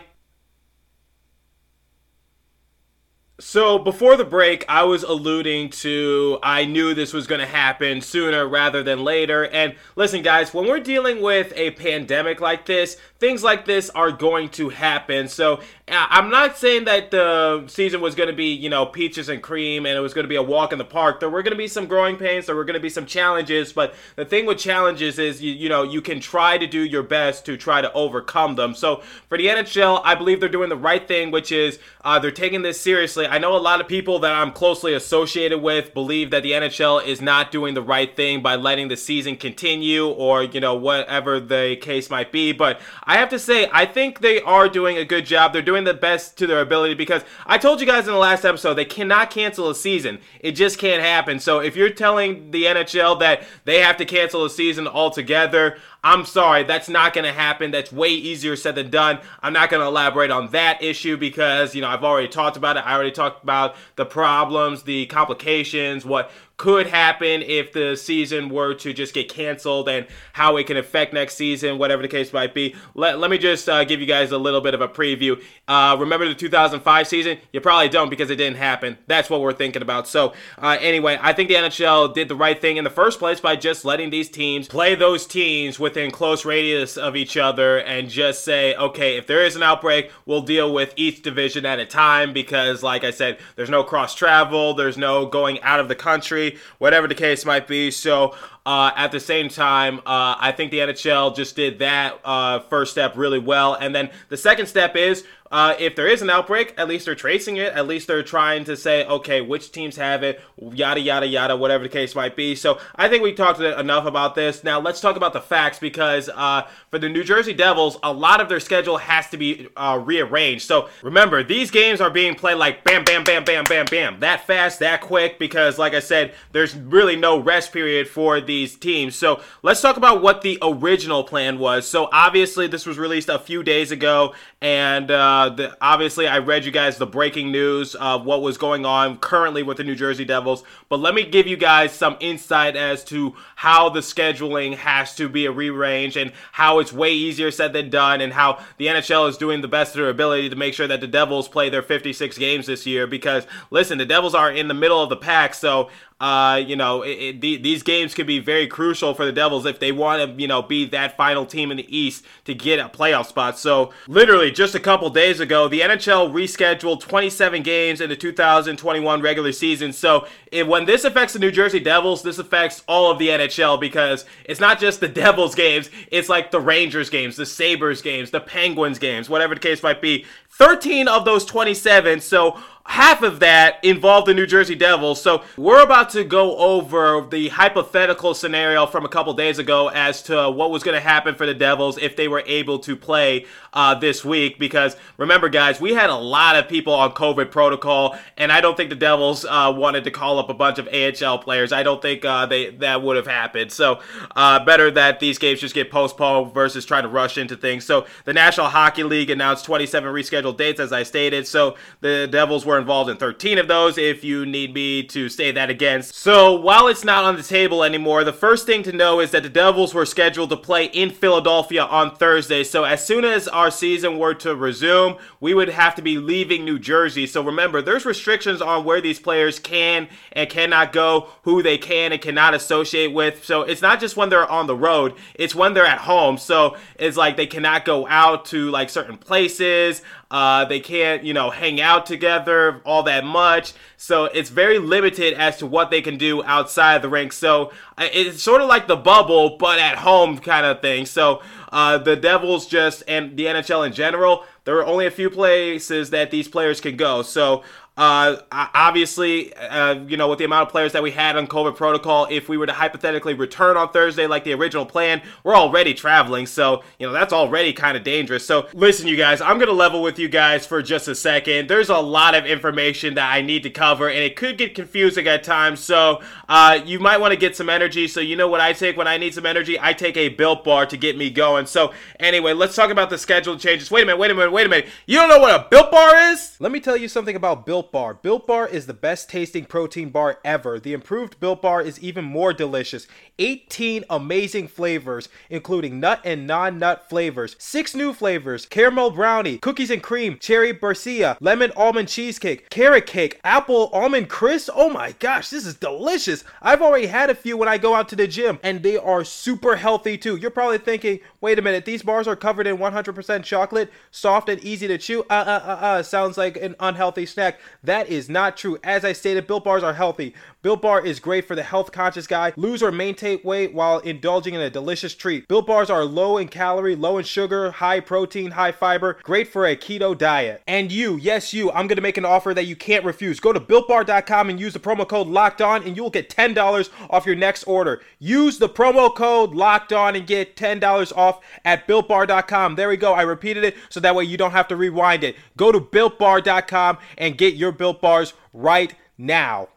So 3.47 3.77
before 3.77 4.17
the 4.17 4.25
break, 4.25 4.65
I 4.67 4.85
was 4.85 5.03
alluding 5.03 5.69
to 5.69 6.39
I 6.41 6.65
knew 6.65 6.95
this 6.95 7.13
was 7.13 7.27
going 7.27 7.41
to 7.41 7.45
happen 7.45 8.01
sooner 8.01 8.47
rather 8.47 8.81
than 8.81 9.03
later. 9.03 9.45
And 9.45 9.75
listen, 9.95 10.23
guys, 10.23 10.51
when 10.51 10.65
we're 10.65 10.79
dealing 10.79 11.21
with 11.21 11.53
a 11.55 11.69
pandemic 11.71 12.41
like 12.41 12.65
this, 12.65 12.97
things 13.19 13.43
like 13.43 13.65
this 13.65 13.91
are 13.91 14.11
going 14.11 14.49
to 14.49 14.69
happen. 14.69 15.27
So 15.27 15.59
I'm 15.87 16.31
not 16.31 16.57
saying 16.57 16.85
that 16.85 17.11
the 17.11 17.65
season 17.67 18.01
was 18.01 18.15
going 18.15 18.29
to 18.29 18.35
be, 18.35 18.51
you 18.51 18.69
know, 18.69 18.87
peaches 18.87 19.29
and 19.29 19.43
cream 19.43 19.85
and 19.85 19.95
it 19.95 20.01
was 20.01 20.15
going 20.15 20.23
to 20.23 20.29
be 20.29 20.35
a 20.35 20.43
walk 20.43 20.71
in 20.71 20.79
the 20.79 20.83
park. 20.83 21.19
There 21.19 21.29
were 21.29 21.43
going 21.43 21.53
to 21.53 21.57
be 21.57 21.67
some 21.67 21.85
growing 21.85 22.17
pains, 22.17 22.47
there 22.47 22.55
were 22.55 22.65
going 22.65 22.73
to 22.73 22.79
be 22.79 22.89
some 22.89 23.05
challenges. 23.05 23.71
But 23.71 23.93
the 24.15 24.25
thing 24.25 24.47
with 24.47 24.57
challenges 24.57 25.19
is, 25.19 25.43
you, 25.43 25.53
you 25.53 25.69
know, 25.69 25.83
you 25.83 26.01
can 26.01 26.19
try 26.19 26.57
to 26.57 26.65
do 26.65 26.79
your 26.79 27.03
best 27.03 27.45
to 27.45 27.57
try 27.57 27.81
to 27.81 27.93
overcome 27.93 28.55
them. 28.55 28.73
So 28.73 29.03
for 29.29 29.37
the 29.37 29.45
NHL, 29.45 30.01
I 30.03 30.15
believe 30.15 30.39
they're 30.39 30.49
doing 30.49 30.69
the 30.69 30.75
right 30.75 31.07
thing, 31.07 31.29
which 31.29 31.51
is 31.51 31.77
uh, 32.03 32.17
they're 32.17 32.31
taking 32.31 32.63
this 32.63 32.81
seriously 32.81 33.27
I 33.35 33.37
know 33.37 33.57
a 33.57 33.59
lot 33.59 33.81
of 33.81 33.89
people 33.89 34.19
that 34.19 34.31
I'm 34.31 34.53
closely 34.53 34.93
associated 34.93 35.57
with 35.57 35.93
believe 35.93 36.31
that 36.31 36.41
the 36.41 36.53
NHL 36.53 37.05
is 37.05 37.19
not 37.19 37.51
doing 37.51 37.73
the 37.73 37.81
right 37.81 38.15
thing 38.15 38.41
by 38.41 38.55
letting 38.55 38.87
the 38.87 38.95
season 38.95 39.35
continue 39.35 40.07
or, 40.07 40.43
you 40.43 40.61
know, 40.61 40.75
whatever 40.75 41.41
the 41.41 41.77
case 41.81 42.09
might 42.09 42.31
be. 42.31 42.53
But 42.53 42.79
I 43.03 43.17
have 43.17 43.27
to 43.31 43.37
say, 43.37 43.69
I 43.73 43.87
think 43.87 44.21
they 44.21 44.39
are 44.39 44.69
doing 44.69 44.97
a 44.97 45.03
good 45.03 45.25
job. 45.25 45.51
They're 45.51 45.61
doing 45.61 45.83
the 45.83 45.93
best 45.93 46.37
to 46.37 46.47
their 46.47 46.61
ability 46.61 46.93
because 46.93 47.23
I 47.45 47.57
told 47.57 47.81
you 47.81 47.85
guys 47.85 48.07
in 48.07 48.13
the 48.13 48.19
last 48.19 48.45
episode 48.45 48.75
they 48.75 48.85
cannot 48.85 49.31
cancel 49.31 49.69
a 49.69 49.75
season. 49.75 50.19
It 50.39 50.53
just 50.53 50.79
can't 50.79 51.01
happen. 51.01 51.41
So 51.41 51.59
if 51.59 51.75
you're 51.75 51.89
telling 51.89 52.51
the 52.51 52.63
NHL 52.63 53.19
that 53.19 53.43
they 53.65 53.81
have 53.81 53.97
to 53.97 54.05
cancel 54.05 54.45
a 54.45 54.49
season 54.49 54.87
altogether, 54.87 55.77
I'm 56.05 56.23
sorry, 56.23 56.61
that's 56.61 56.87
not 56.87 57.15
going 57.15 57.25
to 57.25 57.33
happen. 57.33 57.71
That's 57.71 57.91
way 57.91 58.09
easier 58.09 58.55
said 58.55 58.75
than 58.75 58.91
done. 58.91 59.19
I'm 59.41 59.53
not 59.53 59.71
going 59.71 59.81
to 59.81 59.87
elaborate 59.87 60.29
on 60.29 60.51
that 60.51 60.83
issue 60.83 61.17
because, 61.17 61.73
you 61.73 61.81
know, 61.81 61.87
I've 61.87 62.03
already 62.03 62.27
talked 62.27 62.57
about 62.57 62.77
it. 62.77 62.85
I 62.85 62.93
already 62.93 63.09
talked 63.09 63.41
about 63.41 63.75
the 63.95 64.05
problems, 64.05 64.83
the 64.83 65.07
complications, 65.07 66.05
what 66.05 66.29
could 66.57 66.87
happen 66.87 67.41
if 67.41 67.73
the 67.73 67.95
season 67.95 68.49
were 68.49 68.73
to 68.73 68.93
just 68.93 69.13
get 69.13 69.27
canceled 69.27 69.89
and 69.89 70.07
how 70.33 70.55
it 70.57 70.67
can 70.67 70.77
affect 70.77 71.13
next 71.13 71.35
season, 71.35 71.77
whatever 71.77 72.01
the 72.01 72.07
case 72.07 72.31
might 72.31 72.53
be. 72.53 72.75
Let, 72.93 73.19
let 73.19 73.29
me 73.29 73.37
just 73.37 73.67
uh, 73.67 73.83
give 73.83 73.99
you 73.99 74.05
guys 74.05 74.31
a 74.31 74.37
little 74.37 74.61
bit 74.61 74.73
of 74.73 74.81
a 74.81 74.87
preview. 74.87 75.41
Uh, 75.67 75.97
remember 75.99 76.27
the 76.27 76.35
2005 76.35 77.07
season? 77.07 77.37
You 77.51 77.59
probably 77.59 77.89
don't 77.89 78.09
because 78.09 78.29
it 78.29 78.37
didn't 78.37 78.57
happen. 78.57 78.97
That's 79.07 79.29
what 79.29 79.41
we're 79.41 79.53
thinking 79.53 79.81
about. 79.81 80.07
So, 80.07 80.33
uh, 80.57 80.77
anyway, 80.79 81.17
I 81.21 81.33
think 81.33 81.49
the 81.49 81.55
NHL 81.55 82.13
did 82.13 82.29
the 82.29 82.35
right 82.35 82.59
thing 82.59 82.77
in 82.77 82.83
the 82.83 82.89
first 82.89 83.19
place 83.19 83.39
by 83.39 83.57
just 83.57 83.83
letting 83.83 84.09
these 84.09 84.29
teams 84.29 84.67
play 84.67 84.95
those 84.95 85.27
teams 85.27 85.77
within 85.77 86.09
close 86.09 86.45
radius 86.45 86.95
of 86.95 87.17
each 87.17 87.35
other 87.35 87.79
and 87.79 88.09
just 88.09 88.45
say, 88.45 88.75
okay, 88.75 89.17
if 89.17 89.27
there 89.27 89.45
is 89.45 89.57
an 89.57 89.63
outbreak, 89.63 90.11
we'll 90.25 90.41
deal 90.41 90.73
with 90.73 90.93
each 90.95 91.21
division 91.21 91.65
at 91.65 91.79
a 91.79 91.85
time 91.85 92.31
because, 92.31 92.81
like 92.81 93.03
I 93.03 93.11
said, 93.11 93.39
there's 93.57 93.69
no 93.69 93.83
cross 93.83 94.15
travel, 94.15 94.73
there's 94.73 94.97
no 94.97 95.25
going 95.25 95.61
out 95.61 95.79
of 95.81 95.89
the 95.89 95.95
country 95.95 96.44
whatever 96.77 97.07
the 97.07 97.15
case 97.15 97.45
might 97.45 97.67
be. 97.67 97.91
So 97.91 98.35
uh, 98.65 98.91
at 98.95 99.11
the 99.11 99.19
same 99.19 99.49
time, 99.49 99.99
uh, 99.99 100.35
I 100.39 100.53
think 100.55 100.71
the 100.71 100.79
NHL 100.79 101.35
just 101.35 101.55
did 101.55 101.79
that 101.79 102.19
uh, 102.23 102.59
first 102.59 102.91
step 102.91 103.15
really 103.15 103.39
well. 103.39 103.75
And 103.75 103.93
then 103.93 104.09
the 104.29 104.37
second 104.37 104.67
step 104.67 104.95
is 104.95 105.23
uh, 105.55 105.73
if 105.79 105.95
there 105.95 106.05
is 106.09 106.21
an 106.21 106.29
outbreak, 106.29 106.73
at 106.77 106.85
least 106.85 107.05
they're 107.05 107.15
tracing 107.15 107.55
it. 107.55 107.71
At 107.71 107.87
least 107.87 108.07
they're 108.07 108.23
trying 108.23 108.65
to 108.65 108.75
say, 108.75 109.05
okay, 109.05 109.39
which 109.39 109.71
teams 109.71 109.95
have 109.95 110.21
it, 110.21 110.41
yada, 110.59 110.99
yada, 110.99 111.25
yada, 111.25 111.55
whatever 111.55 111.85
the 111.85 111.89
case 111.89 112.13
might 112.13 112.35
be. 112.35 112.55
So 112.55 112.77
I 112.93 113.07
think 113.07 113.23
we 113.23 113.31
talked 113.31 113.61
enough 113.61 114.05
about 114.05 114.35
this. 114.35 114.65
Now 114.65 114.81
let's 114.81 114.99
talk 114.99 115.15
about 115.15 115.31
the 115.31 115.39
facts 115.39 115.79
because 115.79 116.27
uh, 116.27 116.67
for 116.91 116.99
the 116.99 117.07
New 117.07 117.23
Jersey 117.23 117.53
Devils, 117.53 117.97
a 118.03 118.11
lot 118.11 118.41
of 118.41 118.49
their 118.49 118.59
schedule 118.59 118.97
has 118.97 119.29
to 119.29 119.37
be 119.37 119.69
uh, 119.77 119.97
rearranged. 120.03 120.67
So 120.67 120.89
remember, 121.01 121.41
these 121.41 121.71
games 121.71 122.01
are 122.01 122.09
being 122.09 122.35
played 122.35 122.55
like 122.55 122.83
bam, 122.83 123.05
bam, 123.05 123.23
bam, 123.23 123.45
bam, 123.45 123.63
bam, 123.63 123.85
bam, 123.85 124.19
that 124.19 124.45
fast, 124.45 124.79
that 124.79 124.99
quick, 124.99 125.39
because 125.39 125.79
like 125.79 125.93
I 125.93 126.01
said, 126.01 126.33
there's 126.51 126.75
really 126.75 127.15
no 127.15 127.39
rest 127.39 127.71
period 127.71 128.09
for 128.09 128.41
these 128.41 128.75
teams. 128.75 129.15
So 129.15 129.41
let's 129.63 129.79
talk 129.79 129.95
about 129.95 130.21
what 130.21 130.41
the 130.41 130.59
original 130.61 131.23
plan 131.23 131.59
was. 131.59 131.87
So 131.87 132.09
obviously, 132.11 132.67
this 132.67 132.85
was 132.85 132.97
released 132.97 133.29
a 133.29 133.39
few 133.39 133.63
days 133.63 133.91
ago, 133.91 134.33
and 134.61 135.09
uh, 135.09 135.44
uh, 135.45 135.49
the, 135.49 135.77
obviously, 135.79 136.27
I 136.27 136.39
read 136.39 136.65
you 136.65 136.71
guys 136.71 136.97
the 136.97 137.05
breaking 137.05 137.51
news 137.51 137.93
of 137.95 138.25
what 138.25 138.41
was 138.41 138.57
going 138.57 138.85
on 138.85 139.17
currently 139.17 139.61
with 139.61 139.77
the 139.77 139.83
New 139.83 139.95
Jersey 139.95 140.25
Devils. 140.25 140.63
But 140.89 140.99
let 140.99 141.13
me 141.13 141.23
give 141.23 141.45
you 141.45 141.55
guys 141.55 141.91
some 141.91 142.17
insight 142.19 142.75
as 142.75 143.03
to 143.05 143.35
how 143.55 143.89
the 143.89 143.99
scheduling 143.99 144.75
has 144.75 145.15
to 145.15 145.29
be 145.29 145.47
rearranged 145.47 146.17
and 146.17 146.31
how 146.51 146.79
it's 146.79 146.91
way 146.91 147.13
easier 147.13 147.51
said 147.51 147.73
than 147.73 147.89
done, 147.89 148.21
and 148.21 148.33
how 148.33 148.59
the 148.77 148.87
NHL 148.87 149.29
is 149.29 149.37
doing 149.37 149.61
the 149.61 149.67
best 149.67 149.93
of 149.95 150.01
their 150.01 150.09
ability 150.09 150.49
to 150.49 150.55
make 150.55 150.73
sure 150.73 150.87
that 150.87 151.01
the 151.01 151.07
Devils 151.07 151.47
play 151.47 151.69
their 151.69 151.83
56 151.83 152.37
games 152.37 152.65
this 152.65 152.85
year. 152.87 153.05
Because 153.05 153.45
listen, 153.69 153.97
the 153.97 154.05
Devils 154.05 154.33
are 154.33 154.51
in 154.51 154.67
the 154.67 154.73
middle 154.73 155.01
of 155.01 155.09
the 155.09 155.17
pack, 155.17 155.53
so 155.53 155.89
uh, 156.21 156.63
you 156.65 156.77
know, 156.77 157.01
it, 157.01 157.09
it, 157.09 157.41
the, 157.41 157.57
these 157.57 157.83
games 157.83 158.13
could 158.13 158.25
be 158.25 158.39
very 158.39 158.67
crucial 158.67 159.13
for 159.13 159.25
the 159.25 159.33
Devils 159.33 159.65
if 159.65 159.79
they 159.79 159.91
want 159.91 160.21
to, 160.21 160.41
you 160.41 160.47
know, 160.47 160.61
be 160.61 160.85
that 160.85 161.17
final 161.17 161.45
team 161.45 161.71
in 161.71 161.77
the 161.77 161.97
East 161.97 162.23
to 162.45 162.53
get 162.53 162.79
a 162.79 162.87
playoff 162.87 163.25
spot. 163.25 163.59
So, 163.59 163.91
literally, 164.07 164.49
just 164.49 164.75
a 164.75 164.79
couple 164.79 165.09
days 165.09 165.41
ago, 165.41 165.67
the 165.67 165.81
NHL 165.81 166.31
rescheduled 166.31 167.01
27 167.01 167.63
games 167.63 167.99
in 167.99 168.09
the 168.09 168.15
2021 168.15 169.21
regular 169.21 169.51
season. 169.51 169.91
So, 169.91 170.25
it, 170.53 170.65
when 170.65 170.85
this 170.85 171.03
affects 171.03 171.33
the 171.33 171.39
New 171.39 171.51
Jersey 171.51 171.81
Devils, 171.81 172.23
this 172.23 172.39
affects 172.39 172.81
all 172.87 173.11
of 173.11 173.19
the 173.19 173.27
NHL 173.27 173.77
because 173.77 174.23
it's 174.45 174.61
not 174.61 174.79
just 174.79 175.01
the 175.01 175.07
Devils 175.15 175.53
games, 175.53 175.89
it's 176.11 176.29
like 176.29 176.49
the 176.49 176.61
Rangers 176.61 177.09
games, 177.09 177.35
the 177.35 177.45
Sabres 177.45 178.01
games, 178.01 178.31
the 178.31 178.39
Penguins 178.39 178.99
games, 178.99 179.29
whatever 179.29 179.53
the 179.53 179.59
case 179.59 179.83
might 179.83 180.01
be. 180.01 180.25
13 180.51 181.09
of 181.09 181.25
those 181.25 181.43
27. 181.43 182.21
So, 182.21 182.57
half 182.85 183.23
of 183.23 183.39
that 183.39 183.83
involved 183.83 184.27
the 184.27 184.33
New 184.33 184.45
Jersey 184.45 184.75
Devils. 184.75 185.19
So 185.21 185.43
we're 185.57 185.83
about 185.83 186.11
to 186.11 186.23
go 186.23 186.55
over 186.57 187.25
the 187.29 187.49
hypothetical 187.49 188.33
scenario 188.35 188.85
from 188.85 189.03
a 189.03 189.09
couple 189.09 189.33
days 189.33 189.57
ago 189.57 189.89
as 189.89 190.21
to 190.23 190.51
what 190.51 190.69
was 190.69 190.83
going 190.83 190.95
to 190.95 191.01
happen 191.01 191.33
for 191.33 191.47
the 191.47 191.53
Devils 191.53 191.97
if 191.97 192.15
they 192.15 192.27
were 192.27 192.43
able 192.45 192.77
to 192.79 192.95
play 192.95 193.47
uh, 193.73 193.95
this 193.95 194.23
week. 194.23 194.59
Because 194.59 194.95
remember, 195.17 195.49
guys, 195.49 195.81
we 195.81 195.93
had 195.93 196.11
a 196.11 196.15
lot 196.15 196.55
of 196.55 196.69
people 196.69 196.93
on 196.93 197.11
COVID 197.11 197.49
protocol, 197.49 198.17
and 198.37 198.51
I 198.51 198.61
don't 198.61 198.77
think 198.77 198.91
the 198.91 198.95
Devils 198.95 199.45
uh, 199.45 199.73
wanted 199.75 200.03
to 200.03 200.11
call 200.11 200.37
up 200.37 200.49
a 200.49 200.53
bunch 200.53 200.77
of 200.77 200.87
AHL 200.87 201.39
players. 201.39 201.73
I 201.73 201.81
don't 201.81 202.01
think 202.01 202.23
uh, 202.23 202.45
they 202.45 202.69
that 202.69 203.01
would 203.01 203.17
have 203.17 203.27
happened. 203.27 203.71
So 203.71 203.99
uh, 204.35 204.63
better 204.63 204.91
that 204.91 205.19
these 205.19 205.39
games 205.39 205.59
just 205.59 205.75
get 205.75 205.89
postponed 205.89 206.53
versus 206.53 206.85
trying 206.85 207.03
to 207.03 207.09
rush 207.09 207.37
into 207.37 207.57
things. 207.57 207.83
So 207.83 208.05
the 208.25 208.33
National 208.33 208.67
Hockey 208.67 209.03
League 209.03 209.31
announced 209.31 209.65
27 209.65 210.13
rescheduled 210.13 210.57
dates, 210.57 210.79
as 210.79 210.93
I 210.93 211.03
stated. 211.03 211.47
So 211.47 211.75
the 212.01 212.27
Devils 212.31 212.65
were 212.65 212.74
were 212.75 212.81
involved 212.81 213.09
in 213.09 213.15
13 213.15 213.57
of 213.57 213.67
those, 213.67 213.97
if 213.97 214.23
you 214.23 214.45
need 214.45 214.73
me 214.73 215.01
to 215.01 215.29
say 215.29 215.51
that 215.51 215.69
again. 215.69 216.03
So 216.03 216.59
while 216.59 216.87
it's 216.87 217.05
not 217.05 217.23
on 217.23 217.37
the 217.37 217.43
table 217.43 217.83
anymore, 217.83 218.25
the 218.25 218.33
first 218.33 218.65
thing 218.65 218.83
to 218.83 218.91
know 218.91 219.21
is 219.21 219.31
that 219.31 219.43
the 219.43 219.49
Devils 219.49 219.93
were 219.93 220.05
scheduled 220.05 220.49
to 220.49 220.57
play 220.57 220.85
in 220.85 221.09
Philadelphia 221.09 221.83
on 221.83 222.15
Thursday. 222.15 222.63
So 222.65 222.83
as 222.83 223.05
soon 223.05 223.23
as 223.23 223.47
our 223.47 223.71
season 223.71 224.19
were 224.19 224.33
to 224.35 224.55
resume, 224.55 225.17
we 225.39 225.53
would 225.53 225.69
have 225.69 225.95
to 225.95 226.01
be 226.01 226.17
leaving 226.17 226.65
New 226.65 226.77
Jersey. 226.77 227.25
So 227.27 227.41
remember, 227.41 227.81
there's 227.81 228.05
restrictions 228.05 228.61
on 228.61 228.83
where 228.83 228.99
these 228.99 229.19
players 229.19 229.57
can 229.57 230.09
and 230.33 230.49
cannot 230.49 230.91
go, 230.91 231.29
who 231.43 231.63
they 231.63 231.77
can 231.77 232.11
and 232.11 232.21
cannot 232.21 232.53
associate 232.53 233.13
with. 233.13 233.45
So 233.45 233.61
it's 233.61 233.81
not 233.81 234.01
just 234.01 234.17
when 234.17 234.29
they're 234.29 234.49
on 234.49 234.67
the 234.67 234.75
road, 234.75 235.13
it's 235.33 235.55
when 235.55 235.73
they're 235.73 235.85
at 235.85 235.99
home. 235.99 236.37
So 236.37 236.75
it's 236.99 237.15
like 237.15 237.37
they 237.37 237.47
cannot 237.47 237.85
go 237.85 238.05
out 238.07 238.45
to 238.45 238.69
like 238.69 238.89
certain 238.89 239.17
places. 239.17 240.01
Uh, 240.31 240.65
they 240.65 240.79
can't, 240.79 241.23
you 241.23 241.33
know, 241.33 241.49
hang 241.49 241.79
out 241.79 242.05
together 242.05 242.81
all 242.83 243.03
that 243.03 243.23
much. 243.23 243.73
So 243.97 244.25
it's 244.25 244.49
very 244.49 244.79
limited 244.79 245.33
as 245.35 245.57
to 245.57 245.67
what 245.67 245.91
they 245.91 246.01
can 246.01 246.17
do 246.17 246.43
outside 246.43 247.01
the 247.01 247.09
rink. 247.09 247.31
So 247.31 247.71
uh, 247.97 248.07
it's 248.11 248.41
sort 248.41 248.61
of 248.61 248.67
like 248.67 248.87
the 248.87 248.95
bubble, 248.95 249.57
but 249.57 249.79
at 249.79 249.97
home 249.97 250.39
kind 250.39 250.65
of 250.65 250.81
thing. 250.81 251.05
So 251.05 251.41
uh, 251.71 251.99
the 251.99 252.15
Devils 252.15 252.65
just, 252.65 253.03
and 253.07 253.37
the 253.37 253.45
NHL 253.45 253.85
in 253.85 253.93
general, 253.93 254.45
there 254.63 254.77
are 254.77 254.85
only 254.85 255.05
a 255.05 255.11
few 255.11 255.29
places 255.29 256.09
that 256.09 256.31
these 256.31 256.47
players 256.47 256.81
can 256.81 256.97
go. 256.97 257.21
So 257.21 257.63
uh, 257.97 258.37
obviously, 258.51 259.53
uh, 259.53 259.93
you 260.07 260.17
know, 260.17 260.27
with 260.27 260.39
the 260.39 260.45
amount 260.45 260.67
of 260.67 260.71
players 260.71 260.91
that 260.91 261.01
we 261.01 261.11
had 261.11 261.37
on 261.37 261.47
COVID 261.47 261.77
protocol, 261.77 262.27
if 262.29 262.49
we 262.49 262.57
were 262.57 262.65
to 262.65 262.73
hypothetically 262.73 263.33
return 263.33 263.77
on 263.77 263.89
Thursday 263.89 264.27
like 264.27 264.43
the 264.43 264.53
original 264.53 264.85
plan, 264.85 265.21
we're 265.43 265.55
already 265.55 265.93
traveling. 265.93 266.45
So, 266.45 266.83
you 266.99 267.07
know, 267.07 267.13
that's 267.13 267.31
already 267.31 267.71
kind 267.71 267.95
of 267.95 268.03
dangerous. 268.03 268.45
So, 268.45 268.67
listen, 268.73 269.07
you 269.07 269.15
guys, 269.15 269.39
I'm 269.39 269.57
going 269.57 269.69
to 269.69 269.73
level 269.73 270.01
with 270.01 270.19
you 270.19 270.27
guys 270.27 270.65
for 270.65 270.81
just 270.81 271.07
a 271.07 271.15
second. 271.15 271.69
There's 271.69 271.87
a 271.87 271.97
lot 271.97 272.35
of 272.35 272.45
information 272.45 273.13
that 273.13 273.31
I 273.31 273.41
need 273.41 273.63
to 273.63 273.69
cover, 273.69 274.09
and 274.09 274.19
it 274.19 274.35
could 274.35 274.57
get 274.57 274.75
confusing 274.75 275.27
at 275.27 275.45
times. 275.45 275.79
So, 275.79 276.21
uh, 276.49 276.79
you 276.83 276.99
might 276.99 277.21
want 277.21 277.31
to 277.31 277.39
get 277.39 277.55
some 277.55 277.69
energy. 277.69 278.09
So, 278.09 278.19
you 278.19 278.35
know 278.35 278.49
what 278.49 278.59
I 278.59 278.73
take 278.73 278.97
when 278.97 279.07
I 279.07 279.17
need 279.17 279.33
some 279.33 279.45
energy? 279.45 279.79
I 279.79 279.93
take 279.93 280.17
a 280.17 280.27
built 280.27 280.65
bar 280.65 280.85
to 280.85 280.97
get 280.97 281.17
me 281.17 281.29
going. 281.29 281.65
So, 281.65 281.93
anyway, 282.19 282.51
let's 282.51 282.75
talk 282.75 282.91
about 282.91 283.09
the 283.09 283.17
schedule 283.17 283.57
changes. 283.57 283.89
Wait 283.89 284.03
a 284.03 284.05
minute, 284.05 284.17
wait 284.17 284.31
a 284.31 284.35
minute, 284.35 284.51
wait 284.51 284.65
a 284.65 284.69
minute. 284.69 284.89
You 285.05 285.17
don't 285.17 285.29
know 285.29 285.39
what 285.39 285.55
a 285.55 285.67
built 285.69 285.91
bar 285.91 286.31
is? 286.31 286.57
Let 286.59 286.73
me 286.73 286.81
tell 286.81 286.97
you 286.97 287.07
something 287.07 287.37
about 287.37 287.65
built 287.65 287.84
Built 287.85 287.91
Bar. 287.91 288.13
Built 288.15 288.47
Bar 288.47 288.67
is 288.67 288.87
the 288.87 288.95
best 288.95 289.29
tasting 289.29 289.65
protein 289.65 290.09
bar 290.09 290.39
ever. 290.43 290.79
The 290.79 290.93
improved 290.93 291.39
Built 291.39 291.61
Bar 291.61 291.83
is 291.83 291.99
even 291.99 292.25
more 292.25 292.51
delicious. 292.51 293.05
18 293.37 294.05
amazing 294.09 294.69
flavors, 294.69 295.29
including 295.51 295.99
nut 295.99 296.19
and 296.23 296.47
non 296.47 296.79
nut 296.79 297.07
flavors, 297.07 297.55
6 297.59 297.93
new 297.93 298.11
flavors 298.11 298.65
caramel 298.65 299.11
brownie, 299.11 299.59
cookies 299.59 299.91
and 299.91 300.01
cream, 300.01 300.39
cherry 300.39 300.73
barcia, 300.73 301.37
lemon 301.39 301.71
almond 301.75 302.07
cheesecake, 302.07 302.69
carrot 302.71 303.05
cake, 303.05 303.39
apple 303.43 303.91
almond 303.93 304.29
crisp. 304.29 304.71
Oh 304.73 304.89
my 304.89 305.11
gosh, 305.19 305.49
this 305.49 305.65
is 305.65 305.75
delicious. 305.75 306.43
I've 306.63 306.81
already 306.81 307.07
had 307.07 307.29
a 307.29 307.35
few 307.35 307.55
when 307.55 307.69
I 307.69 307.77
go 307.77 307.93
out 307.93 308.09
to 308.09 308.15
the 308.15 308.27
gym, 308.27 308.57
and 308.63 308.81
they 308.81 308.97
are 308.97 309.23
super 309.23 309.75
healthy 309.75 310.17
too. 310.17 310.37
You're 310.37 310.49
probably 310.49 310.79
thinking, 310.79 311.19
wait 311.39 311.59
a 311.59 311.61
minute, 311.61 311.85
these 311.85 312.01
bars 312.01 312.27
are 312.27 312.35
covered 312.35 312.65
in 312.65 312.77
100% 312.77 313.43
chocolate, 313.43 313.91
soft 314.09 314.49
and 314.49 314.63
easy 314.63 314.87
to 314.87 314.97
chew. 314.97 315.21
Uh 315.29 315.33
uh 315.33 315.61
uh 315.63 315.85
uh, 315.85 316.03
sounds 316.03 316.37
like 316.37 316.57
an 316.57 316.75
unhealthy 316.79 317.27
snack. 317.27 317.59
That 317.85 318.09
is 318.09 318.29
not 318.29 318.57
true. 318.57 318.77
As 318.83 319.05
I 319.05 319.13
stated, 319.13 319.47
Built 319.47 319.63
Bars 319.63 319.83
are 319.83 319.93
healthy. 319.93 320.33
Built 320.65 320.81
Bar 320.81 321.05
is 321.05 321.19
great 321.19 321.47
for 321.47 321.53
the 321.53 321.61
health 321.61 321.91
conscious 321.91 322.25
guy. 322.25 322.51
Lose 322.55 322.81
or 322.81 322.91
maintain 322.91 323.39
weight 323.43 323.71
while 323.71 323.99
indulging 323.99 324.55
in 324.55 324.61
a 324.61 324.69
delicious 324.71 325.13
treat. 325.13 325.47
Built 325.47 325.67
Bars 325.67 325.91
are 325.91 326.03
low 326.03 326.39
in 326.39 326.47
calorie, 326.47 326.95
low 326.95 327.19
in 327.19 327.23
sugar, 327.23 327.69
high 327.69 327.99
protein, 327.99 328.49
high 328.49 328.71
fiber, 328.71 329.19
great 329.21 329.47
for 329.47 329.67
a 329.67 329.75
keto 329.75 330.17
diet. 330.17 330.63
And 330.65 330.91
you, 330.91 331.17
yes, 331.17 331.53
you, 331.53 331.69
I'm 331.69 331.85
going 331.85 331.97
to 331.97 332.01
make 332.01 332.17
an 332.17 332.25
offer 332.25 332.51
that 332.55 332.65
you 332.65 332.75
can't 332.75 333.05
refuse. 333.05 333.39
Go 333.39 333.53
to 333.53 333.59
builtbar.com 333.59 334.49
and 334.49 334.59
use 334.59 334.73
the 334.73 334.79
promo 334.79 335.07
code 335.07 335.27
locked 335.27 335.61
on, 335.61 335.83
and 335.83 335.95
you'll 335.95 336.09
get 336.09 336.31
$10 336.31 336.89
off 337.11 337.27
your 337.27 337.35
next 337.35 337.65
order. 337.65 338.01
Use 338.17 338.57
the 338.57 338.67
promo 338.67 339.13
code 339.13 339.53
locked 339.53 339.93
on 339.93 340.15
and 340.15 340.25
get 340.25 340.55
$10 340.55 341.15
off 341.15 341.41
at 341.63 341.87
builtbar.com. 341.87 342.73
There 342.73 342.89
we 342.89 342.97
go. 342.97 343.13
I 343.13 343.21
repeated 343.21 343.65
it 343.65 343.75
so 343.89 343.99
that 343.99 344.15
way 344.15 344.23
you 344.23 344.35
don't 344.35 344.49
have 344.49 344.69
to 344.69 344.75
rewind 344.75 345.23
it. 345.23 345.35
Go 345.57 345.71
to 345.71 345.79
builtbar.com 345.79 346.97
and 347.19 347.37
get 347.37 347.53
your 347.53 347.71
built 347.71 348.01
bars 348.01 348.33
right 348.51 348.95
now. 349.19 349.67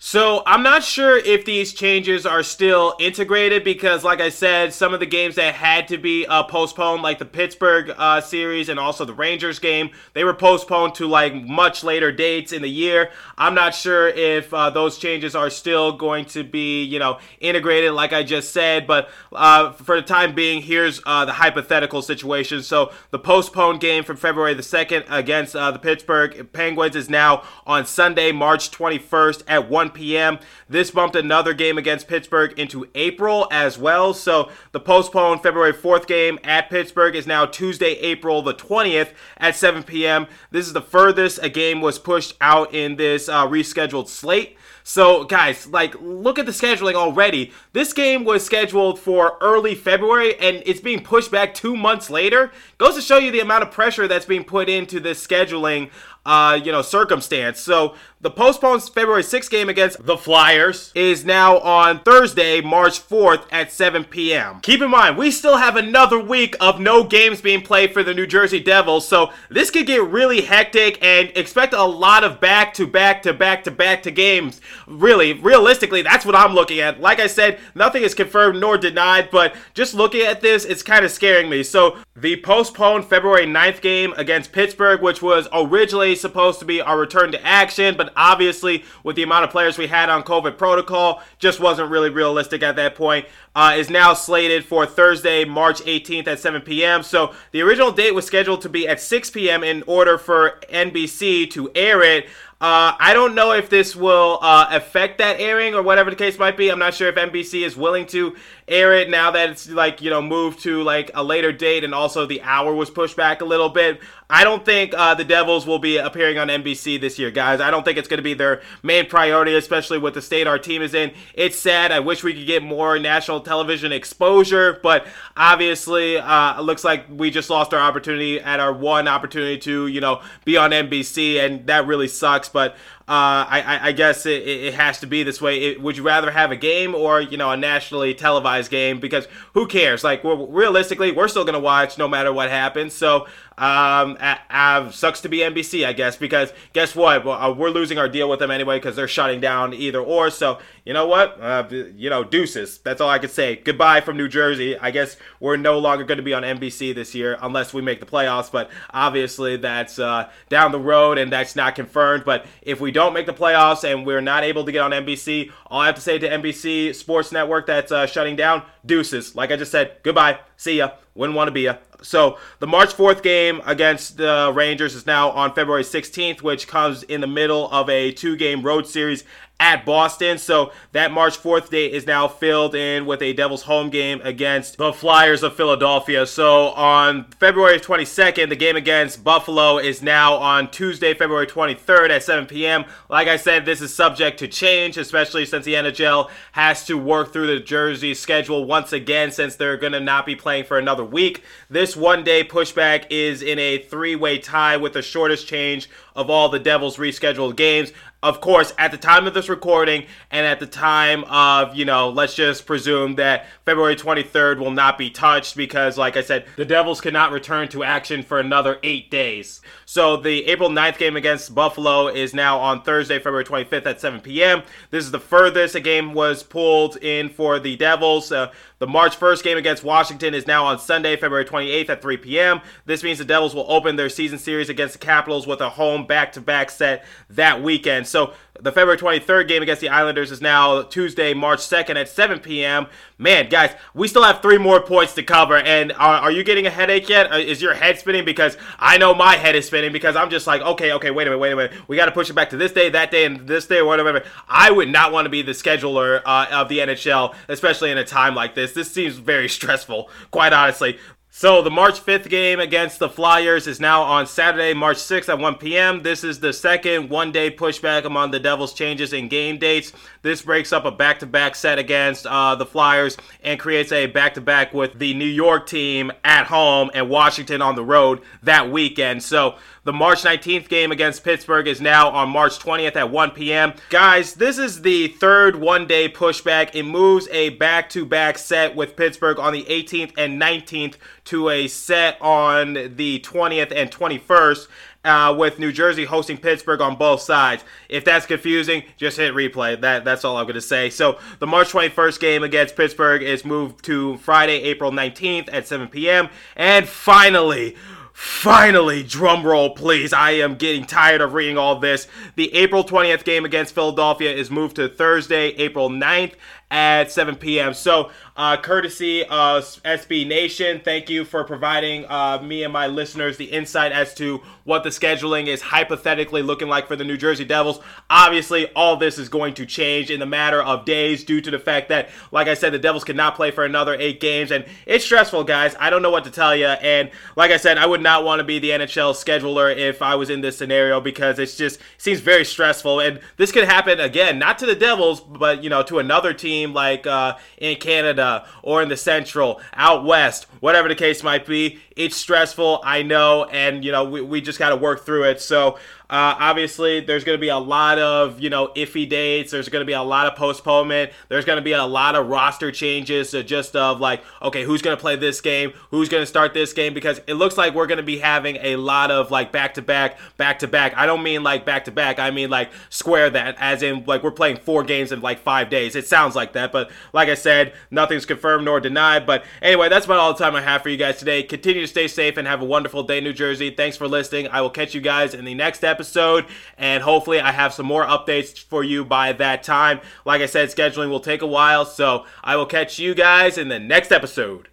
So 0.00 0.44
I'm 0.46 0.62
not 0.62 0.84
sure 0.84 1.16
if 1.18 1.44
these 1.44 1.74
changes 1.74 2.24
are 2.24 2.44
still 2.44 2.94
integrated 3.00 3.64
because, 3.64 4.04
like 4.04 4.20
I 4.20 4.28
said, 4.28 4.72
some 4.72 4.94
of 4.94 5.00
the 5.00 5.06
games 5.06 5.34
that 5.34 5.54
had 5.56 5.88
to 5.88 5.98
be 5.98 6.24
uh, 6.24 6.44
postponed, 6.44 7.02
like 7.02 7.18
the 7.18 7.24
Pittsburgh 7.24 7.92
uh, 7.98 8.20
series 8.20 8.68
and 8.68 8.78
also 8.78 9.04
the 9.04 9.12
Rangers 9.12 9.58
game, 9.58 9.90
they 10.12 10.22
were 10.22 10.34
postponed 10.34 10.94
to 10.96 11.08
like 11.08 11.34
much 11.34 11.82
later 11.82 12.12
dates 12.12 12.52
in 12.52 12.62
the 12.62 12.68
year. 12.68 13.10
I'm 13.36 13.56
not 13.56 13.74
sure 13.74 14.06
if 14.06 14.54
uh, 14.54 14.70
those 14.70 14.98
changes 14.98 15.34
are 15.34 15.50
still 15.50 15.90
going 15.90 16.26
to 16.26 16.44
be, 16.44 16.84
you 16.84 17.00
know, 17.00 17.18
integrated, 17.40 17.90
like 17.92 18.12
I 18.12 18.22
just 18.22 18.52
said. 18.52 18.86
But 18.86 19.10
uh, 19.32 19.72
for 19.72 19.96
the 19.96 20.06
time 20.06 20.32
being, 20.32 20.62
here's 20.62 21.02
uh, 21.06 21.24
the 21.24 21.32
hypothetical 21.32 22.02
situation. 22.02 22.62
So 22.62 22.92
the 23.10 23.18
postponed 23.18 23.80
game 23.80 24.04
from 24.04 24.16
February 24.16 24.54
the 24.54 24.62
2nd 24.62 25.06
against 25.08 25.56
uh, 25.56 25.72
the 25.72 25.80
Pittsburgh 25.80 26.52
Penguins 26.52 26.94
is 26.94 27.10
now 27.10 27.42
on 27.66 27.84
Sunday, 27.84 28.30
March 28.30 28.70
21st 28.70 29.42
at 29.48 29.68
1 29.88 29.94
p.m. 29.94 30.38
This 30.68 30.90
bumped 30.90 31.16
another 31.16 31.54
game 31.54 31.78
against 31.78 32.08
Pittsburgh 32.08 32.58
into 32.58 32.88
April 32.94 33.48
as 33.50 33.78
well. 33.78 34.12
So 34.12 34.50
the 34.72 34.80
postponed 34.80 35.42
February 35.42 35.72
4th 35.72 36.06
game 36.06 36.38
at 36.44 36.68
Pittsburgh 36.70 37.16
is 37.16 37.26
now 37.26 37.46
Tuesday, 37.46 37.92
April 37.94 38.42
the 38.42 38.54
20th 38.54 39.12
at 39.38 39.56
7 39.56 39.82
p.m. 39.82 40.26
This 40.50 40.66
is 40.66 40.72
the 40.72 40.82
furthest 40.82 41.40
a 41.42 41.48
game 41.48 41.80
was 41.80 41.98
pushed 41.98 42.34
out 42.40 42.74
in 42.74 42.96
this 42.96 43.28
uh, 43.28 43.46
rescheduled 43.46 44.08
slate. 44.08 44.56
So, 44.84 45.24
guys, 45.24 45.66
like, 45.66 45.94
look 46.00 46.38
at 46.38 46.46
the 46.46 46.52
scheduling 46.52 46.94
already. 46.94 47.52
This 47.74 47.92
game 47.92 48.24
was 48.24 48.42
scheduled 48.42 48.98
for 48.98 49.36
early 49.42 49.74
February, 49.74 50.38
and 50.38 50.62
it's 50.64 50.80
being 50.80 51.04
pushed 51.04 51.30
back 51.30 51.52
two 51.52 51.76
months 51.76 52.08
later. 52.08 52.52
Goes 52.78 52.94
to 52.94 53.02
show 53.02 53.18
you 53.18 53.30
the 53.30 53.40
amount 53.40 53.64
of 53.64 53.70
pressure 53.70 54.08
that's 54.08 54.24
being 54.24 54.44
put 54.44 54.70
into 54.70 54.98
this 54.98 55.24
scheduling 55.24 55.90
uh, 56.28 56.60
you 56.62 56.70
know, 56.70 56.82
circumstance. 56.82 57.58
So 57.58 57.94
the 58.20 58.30
postponed 58.30 58.82
February 58.82 59.22
6th 59.22 59.48
game 59.48 59.68
against 59.68 60.04
the 60.04 60.16
Flyers 60.16 60.90
is 60.96 61.24
now 61.24 61.58
on 61.58 62.00
Thursday, 62.00 62.60
March 62.60 63.00
4th 63.00 63.46
at 63.52 63.70
7 63.70 64.02
p.m. 64.04 64.58
Keep 64.60 64.82
in 64.82 64.90
mind, 64.90 65.16
we 65.16 65.30
still 65.30 65.58
have 65.58 65.76
another 65.76 66.18
week 66.18 66.56
of 66.58 66.80
no 66.80 67.04
games 67.04 67.40
being 67.40 67.62
played 67.62 67.92
for 67.92 68.02
the 68.02 68.12
New 68.12 68.26
Jersey 68.26 68.58
Devils, 68.58 69.06
so 69.06 69.30
this 69.50 69.70
could 69.70 69.86
get 69.86 70.02
really 70.02 70.40
hectic 70.40 70.98
and 71.00 71.30
expect 71.36 71.72
a 71.72 71.84
lot 71.84 72.24
of 72.24 72.40
back 72.40 72.74
to 72.74 72.88
back 72.88 73.22
to 73.22 73.32
back 73.32 73.62
to 73.64 73.70
back 73.70 74.02
to 74.02 74.10
games. 74.10 74.60
Really, 74.88 75.34
realistically, 75.34 76.02
that's 76.02 76.26
what 76.26 76.34
I'm 76.34 76.54
looking 76.54 76.80
at. 76.80 77.00
Like 77.00 77.20
I 77.20 77.28
said, 77.28 77.60
nothing 77.76 78.02
is 78.02 78.14
confirmed 78.14 78.58
nor 78.58 78.76
denied, 78.76 79.30
but 79.30 79.54
just 79.74 79.94
looking 79.94 80.22
at 80.22 80.40
this, 80.40 80.64
it's 80.64 80.82
kind 80.82 81.04
of 81.04 81.12
scaring 81.12 81.48
me. 81.48 81.62
So 81.62 81.98
the 82.16 82.40
postponed 82.40 83.04
February 83.04 83.46
9th 83.46 83.80
game 83.80 84.12
against 84.16 84.50
Pittsburgh, 84.50 85.00
which 85.00 85.22
was 85.22 85.46
originally 85.52 86.16
supposed 86.16 86.58
to 86.58 86.64
be 86.64 86.80
our 86.80 86.98
return 86.98 87.30
to 87.30 87.46
action, 87.46 87.96
but 87.96 88.07
obviously, 88.16 88.84
with 89.02 89.16
the 89.16 89.22
amount 89.22 89.44
of 89.44 89.50
players 89.50 89.78
we 89.78 89.86
had 89.86 90.08
on 90.08 90.22
COVID 90.22 90.58
protocol, 90.58 91.22
just 91.38 91.60
wasn't 91.60 91.90
really 91.90 92.10
realistic 92.10 92.62
at 92.62 92.76
that 92.76 92.94
point. 92.94 93.26
Uh, 93.54 93.74
is 93.76 93.90
now 93.90 94.14
slated 94.14 94.64
for 94.64 94.86
Thursday, 94.86 95.44
March 95.44 95.80
18th 95.82 96.28
at 96.28 96.38
7 96.38 96.62
p.m. 96.62 97.02
So 97.02 97.34
the 97.50 97.60
original 97.62 97.90
date 97.90 98.14
was 98.14 98.24
scheduled 98.24 98.62
to 98.62 98.68
be 98.68 98.86
at 98.86 99.00
6 99.00 99.30
p.m. 99.30 99.64
in 99.64 99.82
order 99.86 100.16
for 100.16 100.60
NBC 100.70 101.50
to 101.50 101.70
air 101.74 102.02
it. 102.02 102.26
Uh, 102.60 102.90
I 102.98 103.14
don't 103.14 103.36
know 103.36 103.52
if 103.52 103.70
this 103.70 103.94
will 103.94 104.40
uh, 104.42 104.66
affect 104.72 105.18
that 105.18 105.38
airing 105.38 105.74
or 105.76 105.82
whatever 105.82 106.10
the 106.10 106.16
case 106.16 106.40
might 106.40 106.56
be. 106.56 106.70
I'm 106.70 106.80
not 106.80 106.92
sure 106.92 107.08
if 107.08 107.14
NBC 107.14 107.64
is 107.64 107.76
willing 107.76 108.04
to 108.08 108.34
air 108.66 108.94
it 108.94 109.08
now 109.08 109.30
that 109.30 109.50
it's 109.50 109.68
like 109.68 110.02
you 110.02 110.10
know 110.10 110.20
moved 110.20 110.60
to 110.64 110.82
like 110.82 111.12
a 111.14 111.22
later 111.22 111.52
date 111.52 111.84
and 111.84 111.94
also 111.94 112.26
the 112.26 112.42
hour 112.42 112.74
was 112.74 112.90
pushed 112.90 113.16
back 113.16 113.42
a 113.42 113.44
little 113.44 113.68
bit. 113.68 114.00
I 114.30 114.44
don't 114.44 114.62
think 114.62 114.92
uh, 114.94 115.14
the 115.14 115.24
Devils 115.24 115.66
will 115.66 115.78
be 115.78 115.96
appearing 115.96 116.36
on 116.36 116.48
NBC 116.48 117.00
this 117.00 117.18
year, 117.18 117.30
guys. 117.30 117.62
I 117.62 117.70
don't 117.70 117.82
think 117.82 117.96
it's 117.96 118.08
going 118.08 118.18
to 118.18 118.22
be 118.22 118.34
their 118.34 118.60
main 118.82 119.06
priority, 119.06 119.54
especially 119.54 119.96
with 119.96 120.12
the 120.12 120.20
state 120.20 120.46
our 120.46 120.58
team 120.58 120.82
is 120.82 120.92
in. 120.92 121.12
It's 121.32 121.58
sad. 121.58 121.92
I 121.92 122.00
wish 122.00 122.22
we 122.22 122.34
could 122.34 122.46
get 122.46 122.62
more 122.62 122.98
national 122.98 123.40
television 123.40 123.90
exposure, 123.90 124.80
but 124.82 125.06
obviously, 125.34 126.18
uh, 126.18 126.60
it 126.60 126.62
looks 126.62 126.84
like 126.84 127.06
we 127.08 127.30
just 127.30 127.48
lost 127.48 127.72
our 127.72 127.80
opportunity 127.80 128.38
at 128.38 128.60
our 128.60 128.72
one 128.72 129.08
opportunity 129.08 129.56
to, 129.60 129.86
you 129.86 130.02
know, 130.02 130.20
be 130.44 130.58
on 130.58 130.72
NBC, 130.72 131.42
and 131.42 131.66
that 131.66 131.86
really 131.86 132.08
sucks. 132.08 132.50
But 132.50 132.76
uh, 133.08 133.48
I, 133.48 133.80
I, 133.84 133.92
guess 133.92 134.26
it, 134.26 134.46
it, 134.46 134.74
has 134.74 135.00
to 135.00 135.06
be 135.06 135.22
this 135.22 135.40
way. 135.40 135.62
It, 135.62 135.80
would 135.80 135.96
you 135.96 136.02
rather 136.02 136.30
have 136.30 136.50
a 136.50 136.56
game 136.56 136.94
or 136.94 137.22
you 137.22 137.38
know 137.38 137.50
a 137.50 137.56
nationally 137.56 138.12
televised 138.12 138.70
game? 138.70 139.00
Because 139.00 139.26
who 139.54 139.66
cares? 139.66 140.04
Like 140.04 140.22
we're, 140.24 140.44
realistically, 140.44 141.12
we're 141.12 141.28
still 141.28 141.46
gonna 141.46 141.58
watch 141.58 141.96
no 141.96 142.06
matter 142.06 142.34
what 142.34 142.50
happens. 142.50 142.92
So 142.92 143.26
um, 143.58 144.16
uh, 144.20 144.90
sucks 144.90 145.20
to 145.22 145.28
be 145.28 145.38
NBC, 145.38 145.84
I 145.84 145.92
guess. 145.92 146.16
Because 146.16 146.52
guess 146.72 146.94
what? 146.94 147.24
Well, 147.24 147.34
uh, 147.40 147.52
we're 147.52 147.70
losing 147.70 147.98
our 147.98 148.08
deal 148.08 148.28
with 148.28 148.38
them 148.38 148.50
anyway 148.50 148.76
because 148.76 148.94
they're 148.94 149.08
shutting 149.08 149.40
down 149.40 149.74
either 149.74 150.00
or. 150.00 150.30
So 150.30 150.58
you 150.84 150.92
know 150.92 151.06
what? 151.06 151.40
Uh, 151.40 151.66
you 151.70 152.08
know, 152.08 152.24
deuces. 152.24 152.78
That's 152.78 153.00
all 153.00 153.10
I 153.10 153.18
could 153.18 153.30
say. 153.30 153.56
Goodbye 153.56 154.00
from 154.00 154.16
New 154.16 154.28
Jersey. 154.28 154.78
I 154.78 154.90
guess 154.90 155.16
we're 155.40 155.56
no 155.56 155.78
longer 155.78 156.04
going 156.04 156.18
to 156.18 156.22
be 156.22 156.34
on 156.34 156.44
NBC 156.44 156.94
this 156.94 157.14
year 157.14 157.36
unless 157.42 157.74
we 157.74 157.82
make 157.82 158.00
the 158.00 158.06
playoffs. 158.06 158.50
But 158.50 158.70
obviously 158.90 159.56
that's 159.56 159.98
uh, 159.98 160.30
down 160.48 160.72
the 160.72 160.78
road 160.78 161.18
and 161.18 161.32
that's 161.32 161.56
not 161.56 161.74
confirmed. 161.74 162.24
But 162.24 162.46
if 162.62 162.80
we 162.80 162.92
don't 162.98 163.14
make 163.14 163.26
the 163.26 163.32
playoffs 163.32 163.84
and 163.84 164.04
we're 164.04 164.20
not 164.20 164.42
able 164.42 164.64
to 164.64 164.72
get 164.72 164.80
on 164.80 164.90
NBC, 164.90 165.52
all 165.68 165.80
I 165.80 165.86
have 165.86 165.94
to 165.94 166.00
say 166.00 166.18
to 166.18 166.28
NBC 166.28 166.92
Sports 166.92 167.30
Network 167.30 167.66
that's 167.66 167.92
uh, 167.92 168.06
shutting 168.06 168.34
down, 168.34 168.64
deuces. 168.84 169.36
Like 169.36 169.52
I 169.52 169.56
just 169.56 169.70
said, 169.70 169.98
goodbye. 170.02 170.40
See 170.56 170.78
ya. 170.78 170.90
Wouldn't 171.14 171.36
want 171.36 171.46
to 171.46 171.52
be 171.52 171.62
ya. 171.62 171.76
So 172.02 172.38
the 172.58 172.66
March 172.66 172.94
4th 172.94 173.22
game 173.22 173.60
against 173.66 174.16
the 174.16 174.52
Rangers 174.52 174.96
is 174.96 175.06
now 175.06 175.30
on 175.30 175.54
February 175.54 175.84
16th, 175.84 176.42
which 176.42 176.66
comes 176.66 177.04
in 177.04 177.20
the 177.20 177.28
middle 177.28 177.70
of 177.70 177.88
a 177.88 178.10
two-game 178.10 178.62
road 178.62 178.86
series 178.86 179.22
at 179.60 179.84
Boston. 179.84 180.38
So 180.38 180.72
that 180.92 181.10
March 181.10 181.36
4th 181.38 181.70
date 181.70 181.92
is 181.92 182.06
now 182.06 182.28
filled 182.28 182.74
in 182.74 183.06
with 183.06 183.20
a 183.22 183.32
Devils 183.32 183.62
home 183.62 183.90
game 183.90 184.20
against 184.22 184.76
the 184.76 184.92
Flyers 184.92 185.42
of 185.42 185.56
Philadelphia. 185.56 186.26
So 186.26 186.68
on 186.68 187.24
February 187.40 187.80
22nd, 187.80 188.48
the 188.50 188.56
game 188.56 188.76
against 188.76 189.24
Buffalo 189.24 189.78
is 189.78 190.00
now 190.00 190.34
on 190.34 190.70
Tuesday, 190.70 191.12
February 191.12 191.46
23rd 191.46 192.10
at 192.10 192.22
7 192.22 192.46
p.m. 192.46 192.84
Like 193.08 193.26
I 193.26 193.36
said, 193.36 193.64
this 193.64 193.80
is 193.80 193.92
subject 193.92 194.38
to 194.38 194.48
change, 194.48 194.96
especially 194.96 195.44
since 195.44 195.64
the 195.64 195.74
NHL 195.74 196.30
has 196.52 196.86
to 196.86 196.96
work 196.96 197.32
through 197.32 197.48
the 197.48 197.60
Jersey 197.60 198.14
schedule 198.14 198.64
once 198.64 198.92
again 198.92 199.32
since 199.32 199.56
they're 199.56 199.76
going 199.76 199.92
to 199.92 200.00
not 200.00 200.24
be 200.24 200.36
playing 200.36 200.64
for 200.64 200.78
another 200.78 201.04
week. 201.04 201.42
This 201.68 201.96
one 201.96 202.22
day 202.22 202.44
pushback 202.44 203.06
is 203.10 203.42
in 203.42 203.58
a 203.58 203.78
three 203.78 204.14
way 204.14 204.38
tie 204.38 204.76
with 204.76 204.92
the 204.92 205.02
shortest 205.02 205.48
change 205.48 205.88
of 206.14 206.28
all 206.28 206.48
the 206.48 206.58
Devils 206.58 206.96
rescheduled 206.96 207.54
games. 207.54 207.92
Of 208.22 208.40
course, 208.40 208.74
at 208.78 208.90
the 208.90 208.98
time 208.98 209.28
of 209.28 209.34
this 209.34 209.48
recording 209.48 210.06
and 210.30 210.44
at 210.44 210.58
the 210.58 210.66
time 210.66 211.22
of, 211.24 211.76
you 211.76 211.84
know, 211.84 212.08
let's 212.08 212.34
just 212.34 212.66
presume 212.66 213.14
that 213.14 213.46
February 213.64 213.94
23rd 213.94 214.58
will 214.58 214.72
not 214.72 214.98
be 214.98 215.08
touched 215.08 215.56
because, 215.56 215.96
like 215.96 216.16
I 216.16 216.22
said, 216.22 216.46
the 216.56 216.64
Devils 216.64 217.00
cannot 217.00 217.30
return 217.30 217.68
to 217.68 217.84
action 217.84 218.24
for 218.24 218.40
another 218.40 218.80
eight 218.82 219.08
days. 219.10 219.60
So 219.90 220.18
the 220.18 220.44
April 220.48 220.68
9th 220.68 220.98
game 220.98 221.16
against 221.16 221.54
Buffalo 221.54 222.08
is 222.08 222.34
now 222.34 222.58
on 222.58 222.82
Thursday, 222.82 223.16
February 223.16 223.46
25th 223.46 223.86
at 223.86 224.02
7 224.02 224.20
p.m. 224.20 224.62
This 224.90 225.02
is 225.02 225.10
the 225.10 225.18
furthest 225.18 225.74
a 225.76 225.80
game 225.80 226.12
was 226.12 226.42
pulled 226.42 226.98
in 226.98 227.30
for 227.30 227.58
the 227.58 227.74
Devils. 227.74 228.30
Uh, 228.30 228.52
the 228.80 228.86
March 228.86 229.18
1st 229.18 229.42
game 229.42 229.56
against 229.56 229.82
Washington 229.82 230.34
is 230.34 230.46
now 230.46 230.66
on 230.66 230.78
Sunday, 230.78 231.16
February 231.16 231.46
28th 231.46 231.88
at 231.88 232.02
3 232.02 232.18
p.m. 232.18 232.60
This 232.84 233.02
means 233.02 233.16
the 233.16 233.24
Devils 233.24 233.54
will 233.54 233.64
open 233.66 233.96
their 233.96 234.10
season 234.10 234.38
series 234.38 234.68
against 234.68 234.92
the 234.92 234.98
Capitals 234.98 235.46
with 235.46 235.62
a 235.62 235.70
home 235.70 236.06
back 236.06 236.32
to 236.32 236.42
back 236.42 236.68
set 236.68 237.06
that 237.30 237.62
weekend. 237.62 238.06
So 238.06 238.34
the 238.60 238.72
February 238.72 238.98
23rd 238.98 239.48
game 239.48 239.62
against 239.62 239.80
the 239.80 239.88
Islanders 239.88 240.30
is 240.30 240.40
now 240.40 240.82
Tuesday, 240.82 241.34
March 241.34 241.60
2nd 241.60 241.96
at 241.96 242.08
7 242.08 242.40
p.m. 242.40 242.86
Man, 243.16 243.48
guys, 243.48 243.74
we 243.94 244.08
still 244.08 244.24
have 244.24 244.42
three 244.42 244.58
more 244.58 244.80
points 244.80 245.14
to 245.14 245.22
cover. 245.22 245.56
And 245.56 245.92
are, 245.92 246.22
are, 246.22 246.30
you 246.30 246.42
getting 246.44 246.66
a 246.66 246.70
headache 246.70 247.08
yet? 247.08 247.32
Uh, 247.32 247.36
is 247.36 247.62
your 247.62 247.74
head 247.74 247.98
spinning? 247.98 248.24
Because 248.24 248.56
I 248.78 248.98
know 248.98 249.14
my 249.14 249.36
head 249.36 249.54
is 249.54 249.66
spinning 249.66 249.92
because 249.92 250.16
I'm 250.16 250.30
just 250.30 250.46
like, 250.46 250.60
okay, 250.60 250.92
okay, 250.92 251.10
wait 251.10 251.26
a 251.26 251.30
minute, 251.30 251.38
wait 251.38 251.52
a 251.52 251.56
minute. 251.56 251.72
We 251.88 251.96
got 251.96 252.06
to 252.06 252.12
push 252.12 252.30
it 252.30 252.34
back 252.34 252.50
to 252.50 252.56
this 252.56 252.72
day, 252.72 252.88
that 252.90 253.10
day, 253.10 253.24
and 253.24 253.46
this 253.46 253.66
day, 253.66 253.78
or 253.78 253.86
whatever. 253.86 254.24
I 254.48 254.70
would 254.70 254.88
not 254.88 255.12
want 255.12 255.26
to 255.26 255.30
be 255.30 255.42
the 255.42 255.52
scheduler 255.52 256.20
uh, 256.24 256.46
of 256.50 256.68
the 256.68 256.78
NHL, 256.78 257.34
especially 257.48 257.90
in 257.90 257.98
a 257.98 258.04
time 258.04 258.34
like 258.34 258.54
this. 258.54 258.72
This 258.72 258.90
seems 258.90 259.16
very 259.16 259.48
stressful, 259.58 260.10
quite 260.30 260.52
honestly. 260.52 260.98
So 261.30 261.60
the 261.60 261.70
March 261.70 262.04
5th 262.04 262.30
game 262.30 262.58
against 262.58 262.98
the 262.98 263.08
Flyers 263.08 263.66
is 263.66 263.80
now 263.80 264.02
on 264.02 264.26
Saturday, 264.26 264.72
March 264.72 264.96
6th 264.96 265.28
at 265.28 265.38
1 265.38 265.56
p.m. 265.56 266.02
This 266.02 266.24
is 266.24 266.40
the 266.40 266.54
second 266.54 267.10
one-day 267.10 267.50
pushback 267.50 268.06
among 268.06 268.30
the 268.30 268.40
Devils' 268.40 268.72
changes 268.72 269.12
in 269.12 269.28
game 269.28 269.58
dates. 269.58 269.92
This 270.22 270.40
breaks 270.40 270.72
up 270.72 270.86
a 270.86 270.90
back-to-back 270.90 271.54
set 271.54 271.78
against 271.78 272.26
uh, 272.26 272.54
the 272.54 272.64
Flyers 272.64 273.18
and 273.44 273.60
creates 273.60 273.92
a 273.92 274.06
back-to-back 274.06 274.72
with 274.72 274.98
the 274.98 275.12
New 275.12 275.26
York 275.26 275.66
team 275.66 276.10
at 276.24 276.46
home 276.46 276.90
and 276.94 277.10
Washington 277.10 277.60
on 277.60 277.74
the 277.74 277.84
road 277.84 278.22
that 278.42 278.72
weekend. 278.72 279.22
So 279.22 279.56
the 279.88 279.92
March 279.94 280.22
19th 280.22 280.68
game 280.68 280.92
against 280.92 281.24
Pittsburgh 281.24 281.66
is 281.66 281.80
now 281.80 282.10
on 282.10 282.28
March 282.28 282.58
20th 282.58 282.94
at 282.94 283.10
1 283.10 283.30
p.m. 283.30 283.72
Guys, 283.88 284.34
this 284.34 284.58
is 284.58 284.82
the 284.82 285.08
third 285.08 285.56
one 285.56 285.86
day 285.86 286.10
pushback. 286.10 286.74
It 286.74 286.82
moves 286.82 287.26
a 287.28 287.48
back 287.48 287.88
to 287.90 288.04
back 288.04 288.36
set 288.36 288.76
with 288.76 288.96
Pittsburgh 288.96 289.38
on 289.38 289.54
the 289.54 289.64
18th 289.64 290.12
and 290.18 290.38
19th 290.38 290.96
to 291.24 291.48
a 291.48 291.68
set 291.68 292.20
on 292.20 292.74
the 292.96 293.20
20th 293.20 293.72
and 293.74 293.90
21st. 293.90 294.68
Uh, 295.04 295.34
with 295.38 295.58
New 295.58 295.72
Jersey 295.72 296.04
hosting 296.04 296.36
Pittsburgh 296.36 296.82
on 296.82 296.96
both 296.96 297.22
sides. 297.22 297.64
If 297.88 298.04
that's 298.04 298.26
confusing, 298.26 298.82
just 298.98 299.16
hit 299.16 299.32
replay. 299.32 299.80
That 299.80 300.04
that's 300.04 300.24
all 300.24 300.36
I'm 300.36 300.44
going 300.44 300.56
to 300.56 300.60
say. 300.60 300.90
So 300.90 301.18
the 301.38 301.46
March 301.46 301.70
21st 301.70 302.20
game 302.20 302.42
against 302.42 302.76
Pittsburgh 302.76 303.22
is 303.22 303.44
moved 303.44 303.84
to 303.84 304.18
Friday, 304.18 304.60
April 304.64 304.90
19th 304.90 305.48
at 305.50 305.66
7 305.66 305.88
p.m. 305.88 306.28
And 306.56 306.86
finally, 306.86 307.76
Finally, 308.20 309.04
drum 309.04 309.46
roll, 309.46 309.70
please. 309.70 310.12
I 310.12 310.32
am 310.32 310.56
getting 310.56 310.84
tired 310.84 311.20
of 311.20 311.34
reading 311.34 311.56
all 311.56 311.78
this. 311.78 312.08
The 312.34 312.52
April 312.52 312.82
20th 312.82 313.22
game 313.22 313.44
against 313.44 313.76
Philadelphia 313.76 314.34
is 314.34 314.50
moved 314.50 314.74
to 314.74 314.88
Thursday, 314.88 315.50
April 315.50 315.88
9th 315.88 316.32
at 316.70 317.10
7 317.10 317.36
p.m. 317.36 317.72
So, 317.72 318.10
uh, 318.36 318.56
courtesy 318.56 319.24
of 319.24 319.64
SB 319.84 320.26
Nation, 320.26 320.80
thank 320.84 321.08
you 321.08 321.24
for 321.24 321.42
providing 321.42 322.04
uh, 322.08 322.40
me 322.42 322.62
and 322.62 322.72
my 322.72 322.86
listeners 322.86 323.36
the 323.36 323.46
insight 323.46 323.90
as 323.90 324.14
to 324.14 324.42
what 324.64 324.84
the 324.84 324.90
scheduling 324.90 325.46
is 325.46 325.62
hypothetically 325.62 326.42
looking 326.42 326.68
like 326.68 326.86
for 326.86 326.94
the 326.94 327.04
New 327.04 327.16
Jersey 327.16 327.44
Devils. 327.44 327.80
Obviously, 328.10 328.70
all 328.74 328.96
this 328.96 329.18
is 329.18 329.28
going 329.28 329.54
to 329.54 329.66
change 329.66 330.10
in 330.10 330.20
the 330.20 330.26
matter 330.26 330.62
of 330.62 330.84
days 330.84 331.24
due 331.24 331.40
to 331.40 331.50
the 331.50 331.58
fact 331.58 331.88
that, 331.88 332.10
like 332.30 332.48
I 332.48 332.54
said, 332.54 332.72
the 332.72 332.78
Devils 332.78 333.02
cannot 333.02 333.34
play 333.34 333.50
for 333.50 333.64
another 333.64 333.94
eight 333.94 334.20
games, 334.20 334.52
and 334.52 334.64
it's 334.86 335.04
stressful, 335.04 335.44
guys. 335.44 335.74
I 335.80 335.90
don't 335.90 336.02
know 336.02 336.10
what 336.10 336.24
to 336.24 336.30
tell 336.30 336.54
you. 336.54 336.66
And 336.66 337.10
like 337.34 337.50
I 337.50 337.56
said, 337.56 337.78
I 337.78 337.86
would 337.86 338.02
not 338.02 338.07
want 338.16 338.40
to 338.40 338.44
be 338.44 338.58
the 338.58 338.70
NHL 338.70 339.12
scheduler 339.12 339.76
if 339.76 340.00
I 340.00 340.14
was 340.14 340.30
in 340.30 340.40
this 340.40 340.56
scenario 340.56 341.02
because 341.02 341.38
it's 341.38 341.54
just 341.56 341.78
seems 341.98 342.20
very 342.20 342.46
stressful. 342.46 343.00
And 343.00 343.20
this 343.36 343.52
could 343.52 343.64
happen 343.64 344.00
again, 344.00 344.38
not 344.38 344.58
to 344.60 344.66
the 344.66 344.74
Devils, 344.74 345.20
but 345.20 345.62
you 345.62 345.68
know, 345.68 345.82
to 345.82 345.98
another 345.98 346.32
team 346.32 346.72
like 346.72 347.06
uh, 347.06 347.36
in 347.58 347.76
Canada 347.76 348.46
or 348.62 348.82
in 348.82 348.88
the 348.88 348.96
Central, 348.96 349.60
out 349.74 350.06
west, 350.06 350.46
whatever 350.60 350.88
the 350.88 350.94
case 350.94 351.22
might 351.22 351.44
be. 351.44 351.78
It's 351.98 352.16
stressful, 352.16 352.80
I 352.84 353.02
know, 353.02 353.44
and 353.44 353.84
you 353.84 353.92
know 353.92 354.04
we, 354.04 354.20
we 354.20 354.40
just 354.40 354.58
got 354.58 354.70
to 354.70 354.76
work 354.76 355.04
through 355.04 355.24
it. 355.24 355.40
So 355.40 355.78
uh, 356.10 356.34
obviously, 356.38 357.00
there's 357.00 357.22
going 357.22 357.36
to 357.36 357.40
be 357.40 357.50
a 357.50 357.58
lot 357.58 357.98
of 357.98 358.40
you 358.40 358.48
know 358.48 358.68
iffy 358.68 359.06
dates. 359.06 359.50
There's 359.50 359.68
going 359.68 359.82
to 359.82 359.86
be 359.86 359.92
a 359.92 360.02
lot 360.02 360.26
of 360.26 360.36
postponement. 360.36 361.12
There's 361.28 361.44
going 361.44 361.56
to 361.58 361.62
be 361.62 361.72
a 361.72 361.84
lot 361.84 362.14
of 362.14 362.28
roster 362.28 362.72
changes. 362.72 363.28
So 363.28 363.42
just 363.42 363.76
of 363.76 364.00
like, 364.00 364.22
okay, 364.40 364.64
who's 364.64 364.80
going 364.80 364.96
to 364.96 365.00
play 365.00 365.16
this 365.16 365.42
game? 365.42 365.72
Who's 365.90 366.08
going 366.08 366.22
to 366.22 366.26
start 366.26 366.54
this 366.54 366.72
game? 366.72 366.94
Because 366.94 367.20
it 367.26 367.34
looks 367.34 367.58
like 367.58 367.74
we're 367.74 367.86
going 367.86 367.98
to 367.98 368.02
be 368.02 368.18
having 368.18 368.56
a 368.56 368.76
lot 368.76 369.10
of 369.10 369.30
like 369.30 369.52
back 369.52 369.74
to 369.74 369.82
back, 369.82 370.18
back 370.38 370.60
to 370.60 370.68
back. 370.68 370.96
I 370.96 371.04
don't 371.04 371.22
mean 371.22 371.42
like 371.42 371.66
back 371.66 371.84
to 371.84 371.90
back. 371.90 372.18
I 372.18 372.30
mean 372.30 372.48
like 372.48 372.70
square 372.88 373.28
that, 373.28 373.56
as 373.58 373.82
in 373.82 374.04
like 374.06 374.22
we're 374.22 374.30
playing 374.30 374.56
four 374.56 374.84
games 374.84 375.12
in 375.12 375.20
like 375.20 375.40
five 375.40 375.68
days. 375.68 375.94
It 375.94 376.06
sounds 376.06 376.34
like 376.34 376.54
that, 376.54 376.72
but 376.72 376.90
like 377.12 377.28
I 377.28 377.34
said, 377.34 377.74
nothing's 377.90 378.24
confirmed 378.24 378.64
nor 378.64 378.80
denied. 378.80 379.26
But 379.26 379.44
anyway, 379.60 379.90
that's 379.90 380.06
about 380.06 380.20
all 380.20 380.32
the 380.32 380.42
time 380.42 380.56
I 380.56 380.62
have 380.62 380.80
for 380.82 380.88
you 380.88 380.96
guys 380.96 381.18
today. 381.18 381.42
Continue 381.42 381.82
stay 381.88 382.08
safe 382.08 382.36
and 382.36 382.46
have 382.46 382.62
a 382.62 382.64
wonderful 382.64 383.02
day, 383.02 383.20
New 383.20 383.32
Jersey. 383.32 383.70
Thanks 383.70 383.96
for 383.96 384.06
listening. 384.06 384.48
I 384.48 384.60
will 384.60 384.70
catch 384.70 384.94
you 384.94 385.00
guys 385.00 385.34
in 385.34 385.44
the 385.44 385.54
next 385.54 385.84
episode 385.84 386.46
and 386.76 387.02
hopefully 387.02 387.40
I 387.40 387.52
have 387.52 387.72
some 387.74 387.86
more 387.86 388.06
updates 388.06 388.58
for 388.58 388.84
you 388.84 389.04
by 389.04 389.32
that 389.32 389.62
time. 389.62 390.00
Like 390.24 390.42
I 390.42 390.46
said, 390.46 390.68
scheduling 390.68 391.10
will 391.10 391.20
take 391.20 391.42
a 391.42 391.46
while, 391.46 391.84
so 391.84 392.24
I 392.44 392.56
will 392.56 392.66
catch 392.66 392.98
you 392.98 393.14
guys 393.14 393.58
in 393.58 393.68
the 393.68 393.78
next 393.78 394.12
episode. 394.12 394.68